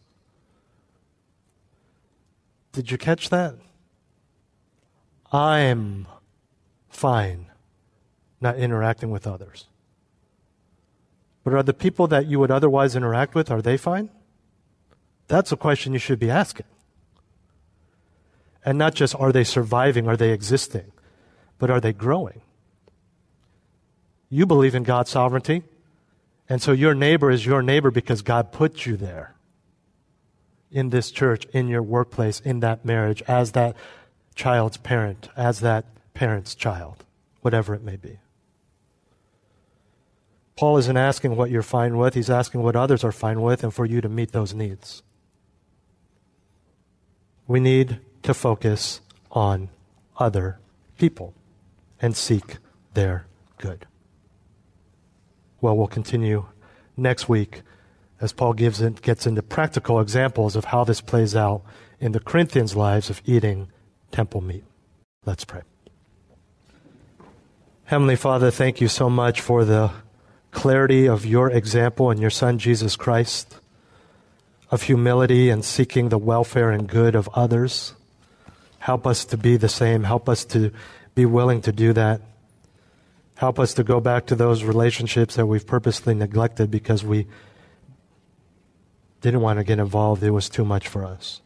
Did 2.73 2.91
you 2.91 2.99
catch 2.99 3.31
that? 3.31 3.55
I'm 5.37 6.07
fine 6.89 7.47
not 8.41 8.57
interacting 8.57 9.11
with 9.11 9.27
others. 9.27 9.67
But 11.45 11.53
are 11.53 11.63
the 11.63 11.75
people 11.75 12.07
that 12.07 12.27
you 12.27 12.41
would 12.41 12.51
otherwise 12.51 12.97
interact 12.97 13.35
with, 13.35 13.51
are 13.51 13.61
they 13.61 13.77
fine? 13.77 14.09
That's 15.29 15.53
a 15.53 15.57
question 15.57 15.93
you 15.93 15.99
should 15.99 16.19
be 16.19 16.31
asking. 16.31 16.67
And 18.65 18.79
not 18.79 18.95
just 18.95 19.15
are 19.15 19.31
they 19.31 19.45
surviving, 19.45 20.09
are 20.09 20.17
they 20.17 20.31
existing, 20.31 20.91
but 21.59 21.71
are 21.71 21.81
they 21.81 21.93
growing? 21.93 22.41
You 24.31 24.47
believe 24.47 24.75
in 24.75 24.85
God's 24.85 25.11
sovereignty, 25.11 25.65
and 26.49 26.63
so 26.63 26.73
your 26.73 26.95
neighbor 26.95 27.31
is 27.31 27.45
your 27.45 27.61
neighbor 27.61 27.91
because 27.91 28.23
God 28.23 28.53
put 28.53 28.87
you 28.87 28.97
there 28.97 29.35
in 30.71 30.89
this 30.91 31.11
church, 31.11 31.45
in 31.53 31.69
your 31.69 31.83
workplace, 31.83 32.41
in 32.41 32.61
that 32.61 32.85
marriage, 32.85 33.23
as 33.29 33.53
that 33.53 33.77
child's 34.37 34.77
parent 34.77 35.29
as 35.37 35.61
that 35.61 35.87
parent's 36.15 36.55
child, 36.55 37.05
whatever 37.41 37.75
it 37.75 37.83
may 37.83 37.97
be. 37.97 38.19
Paul 40.57 40.79
isn't 40.79 40.97
asking 40.97 41.37
what 41.37 41.51
you're 41.51 41.63
fine 41.63 41.99
with, 41.99 42.15
he's 42.15 42.31
asking 42.31 42.63
what 42.63 42.77
others 42.77 43.03
are 43.03 43.13
fine 43.13 43.43
with 43.43 43.63
and 43.65 43.75
for 43.75 43.85
you 43.85 44.01
to 44.01 44.09
meet 44.09 44.33
those 44.33 44.55
needs. 44.55 45.03
We 47.47 47.61
need 47.61 48.01
to 48.23 48.33
focus 48.33 49.01
on 49.31 49.69
other 50.19 50.59
people 50.99 51.35
and 52.01 52.17
seek 52.17 52.57
their 52.95 53.27
good. 53.59 53.87
Well, 55.61 55.77
we'll 55.77 55.87
continue 55.87 56.47
next 56.97 57.29
week 57.29 57.63
as 58.21 58.33
Paul 58.33 58.55
gives 58.55 58.81
it, 58.81 59.03
gets 59.03 59.27
into 59.27 59.43
practical 59.43 60.01
examples 60.01 60.57
of 60.57 60.67
how 60.67 60.85
this 60.85 61.03
plays 61.03 61.37
out 61.37 61.63
in 62.01 62.13
the 62.13 62.21
Corinthians' 62.21 62.75
lives 62.75 63.11
of 63.11 63.21
eating 63.27 63.69
temple 64.11 64.41
meat. 64.41 64.65
Let's 65.25 65.45
pray. 65.45 65.63
Heavenly 67.85 68.17
Father, 68.17 68.51
thank 68.51 68.81
you 68.81 68.89
so 68.89 69.09
much 69.09 69.41
for 69.41 69.65
the 69.65 69.93
clarity 70.51 71.07
of 71.07 71.25
your 71.25 71.51
example 71.51 72.11
in 72.11 72.19
your 72.19 72.31
Son, 72.31 72.59
Jesus 72.59 72.97
Christ, 72.97 73.61
of 74.71 74.83
humility 74.83 75.51
and 75.51 75.65
seeking 75.65 76.09
the 76.09 76.19
welfare 76.19 76.71
and 76.71 76.89
good 76.89 77.15
of 77.15 77.29
others. 77.35 77.95
Help 78.79 79.07
us 79.07 79.25
to 79.27 79.37
be 79.37 79.57
the 79.57 79.69
same. 79.69 80.05
Help 80.05 80.29
us 80.29 80.45
to 80.47 80.73
be 81.15 81.27
willing 81.27 81.61
to 81.63 81.73
do 81.73 81.93
that. 81.93 82.21
Help 83.37 83.59
us 83.59 83.75
to 83.75 83.85
go 83.85 84.01
back 84.01 84.27
to 84.27 84.35
those 84.35 84.65
relationships 84.65 85.37
that 85.37 85.47
we've 85.47 85.67
purposely 85.67 86.15
neglected 86.15 86.71
because 86.71 87.05
we 87.05 87.27
didn't 89.21 89.41
want 89.41 89.59
to 89.59 89.65
get 89.65 89.79
involved. 89.79 90.23
It 90.23 90.31
was 90.31 90.49
too 90.49 90.65
much 90.65 90.89
for 90.89 91.05
us. 91.05 91.43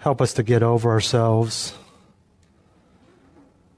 Help 0.00 0.20
us 0.20 0.34
to 0.34 0.42
get 0.42 0.62
over 0.62 0.90
ourselves 0.90 1.74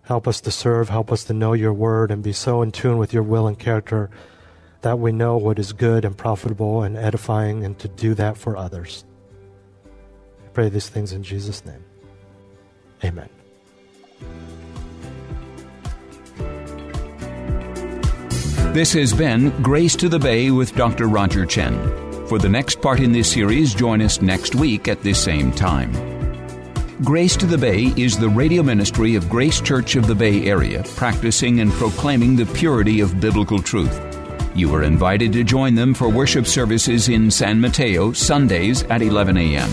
Help 0.04 0.26
us 0.26 0.40
to 0.42 0.50
serve. 0.50 0.88
Help 0.88 1.12
us 1.12 1.24
to 1.24 1.32
know 1.32 1.52
your 1.52 1.72
word 1.72 2.11
and 2.11 2.22
be 2.22 2.32
so 2.32 2.61
in 2.62 2.72
tune 2.72 2.98
with 2.98 3.12
your 3.12 3.22
will 3.22 3.46
and 3.46 3.58
character 3.58 4.11
that 4.82 4.98
we 4.98 5.12
know 5.12 5.37
what 5.37 5.58
is 5.58 5.72
good 5.72 6.04
and 6.04 6.16
profitable 6.16 6.82
and 6.82 6.96
edifying 6.96 7.64
and 7.64 7.78
to 7.78 7.88
do 7.88 8.14
that 8.14 8.37
for 8.37 8.56
others. 8.56 9.04
I 10.44 10.48
pray 10.48 10.68
these 10.68 10.88
things 10.88 11.12
in 11.12 11.22
Jesus' 11.22 11.64
name. 11.64 11.85
Amen. 13.04 13.28
This 18.74 18.92
has 18.94 19.12
been 19.12 19.50
Grace 19.62 19.94
to 19.96 20.08
the 20.08 20.18
Bay 20.18 20.50
with 20.50 20.74
Dr. 20.74 21.06
Roger 21.06 21.46
Chen. 21.46 22.26
For 22.26 22.38
the 22.38 22.48
next 22.48 22.80
part 22.80 23.00
in 23.00 23.12
this 23.12 23.30
series, 23.30 23.74
join 23.74 24.02
us 24.02 24.20
next 24.20 24.54
week 24.54 24.88
at 24.88 25.02
this 25.02 25.22
same 25.22 25.52
time. 25.52 26.12
Grace 27.00 27.37
to 27.37 27.46
the 27.46 27.59
Bay 27.59 27.92
is 27.96 28.16
the 28.18 28.28
radio 28.28 28.62
ministry 28.62 29.16
of 29.16 29.28
Grace 29.28 29.61
Church 29.61 29.96
of 29.96 30.07
the 30.07 30.14
Bay 30.14 30.44
Area, 30.44 30.85
practicing 30.94 31.61
and 31.61 31.72
proclaiming 31.72 32.37
the 32.37 32.46
purity 32.46 33.00
of 33.00 33.18
biblical 33.18 33.61
truth. 33.61 34.00
You 34.55 34.72
are 34.74 34.85
invited 34.85 35.33
to 35.33 35.42
join 35.42 35.74
them 35.74 35.94
for 35.94 36.09
worship 36.09 36.46
services 36.46 37.09
in 37.09 37.31
San 37.31 37.61
Mateo, 37.61 38.12
Sundays 38.12 38.85
at 38.85 39.02
11 39.02 39.37
a.m. 39.38 39.68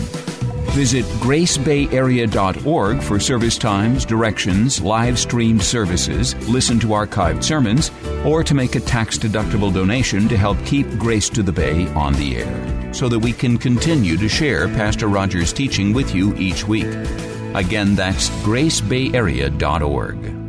Visit 0.71 1.03
gracebayarea.org 1.19 3.03
for 3.03 3.19
service 3.19 3.57
times, 3.57 4.05
directions, 4.05 4.81
live 4.81 5.19
streamed 5.19 5.61
services, 5.61 6.35
listen 6.47 6.79
to 6.79 6.87
archived 6.87 7.43
sermons, 7.43 7.91
or 8.25 8.43
to 8.43 8.55
make 8.55 8.75
a 8.75 8.79
tax 8.79 9.19
deductible 9.19 9.73
donation 9.73 10.27
to 10.29 10.37
help 10.37 10.57
keep 10.65 10.87
Grace 10.97 11.29
to 11.29 11.43
the 11.43 11.51
Bay 11.51 11.87
on 11.89 12.13
the 12.13 12.37
air 12.37 12.78
so 12.91 13.09
that 13.09 13.19
we 13.19 13.33
can 13.33 13.57
continue 13.57 14.17
to 14.17 14.29
share 14.29 14.67
Pastor 14.67 15.07
Roger's 15.07 15.53
teaching 15.53 15.93
with 15.93 16.15
you 16.15 16.35
each 16.35 16.67
week. 16.67 16.87
Again, 17.55 17.95
that's 17.95 18.29
gracebayarea.org. 18.43 20.48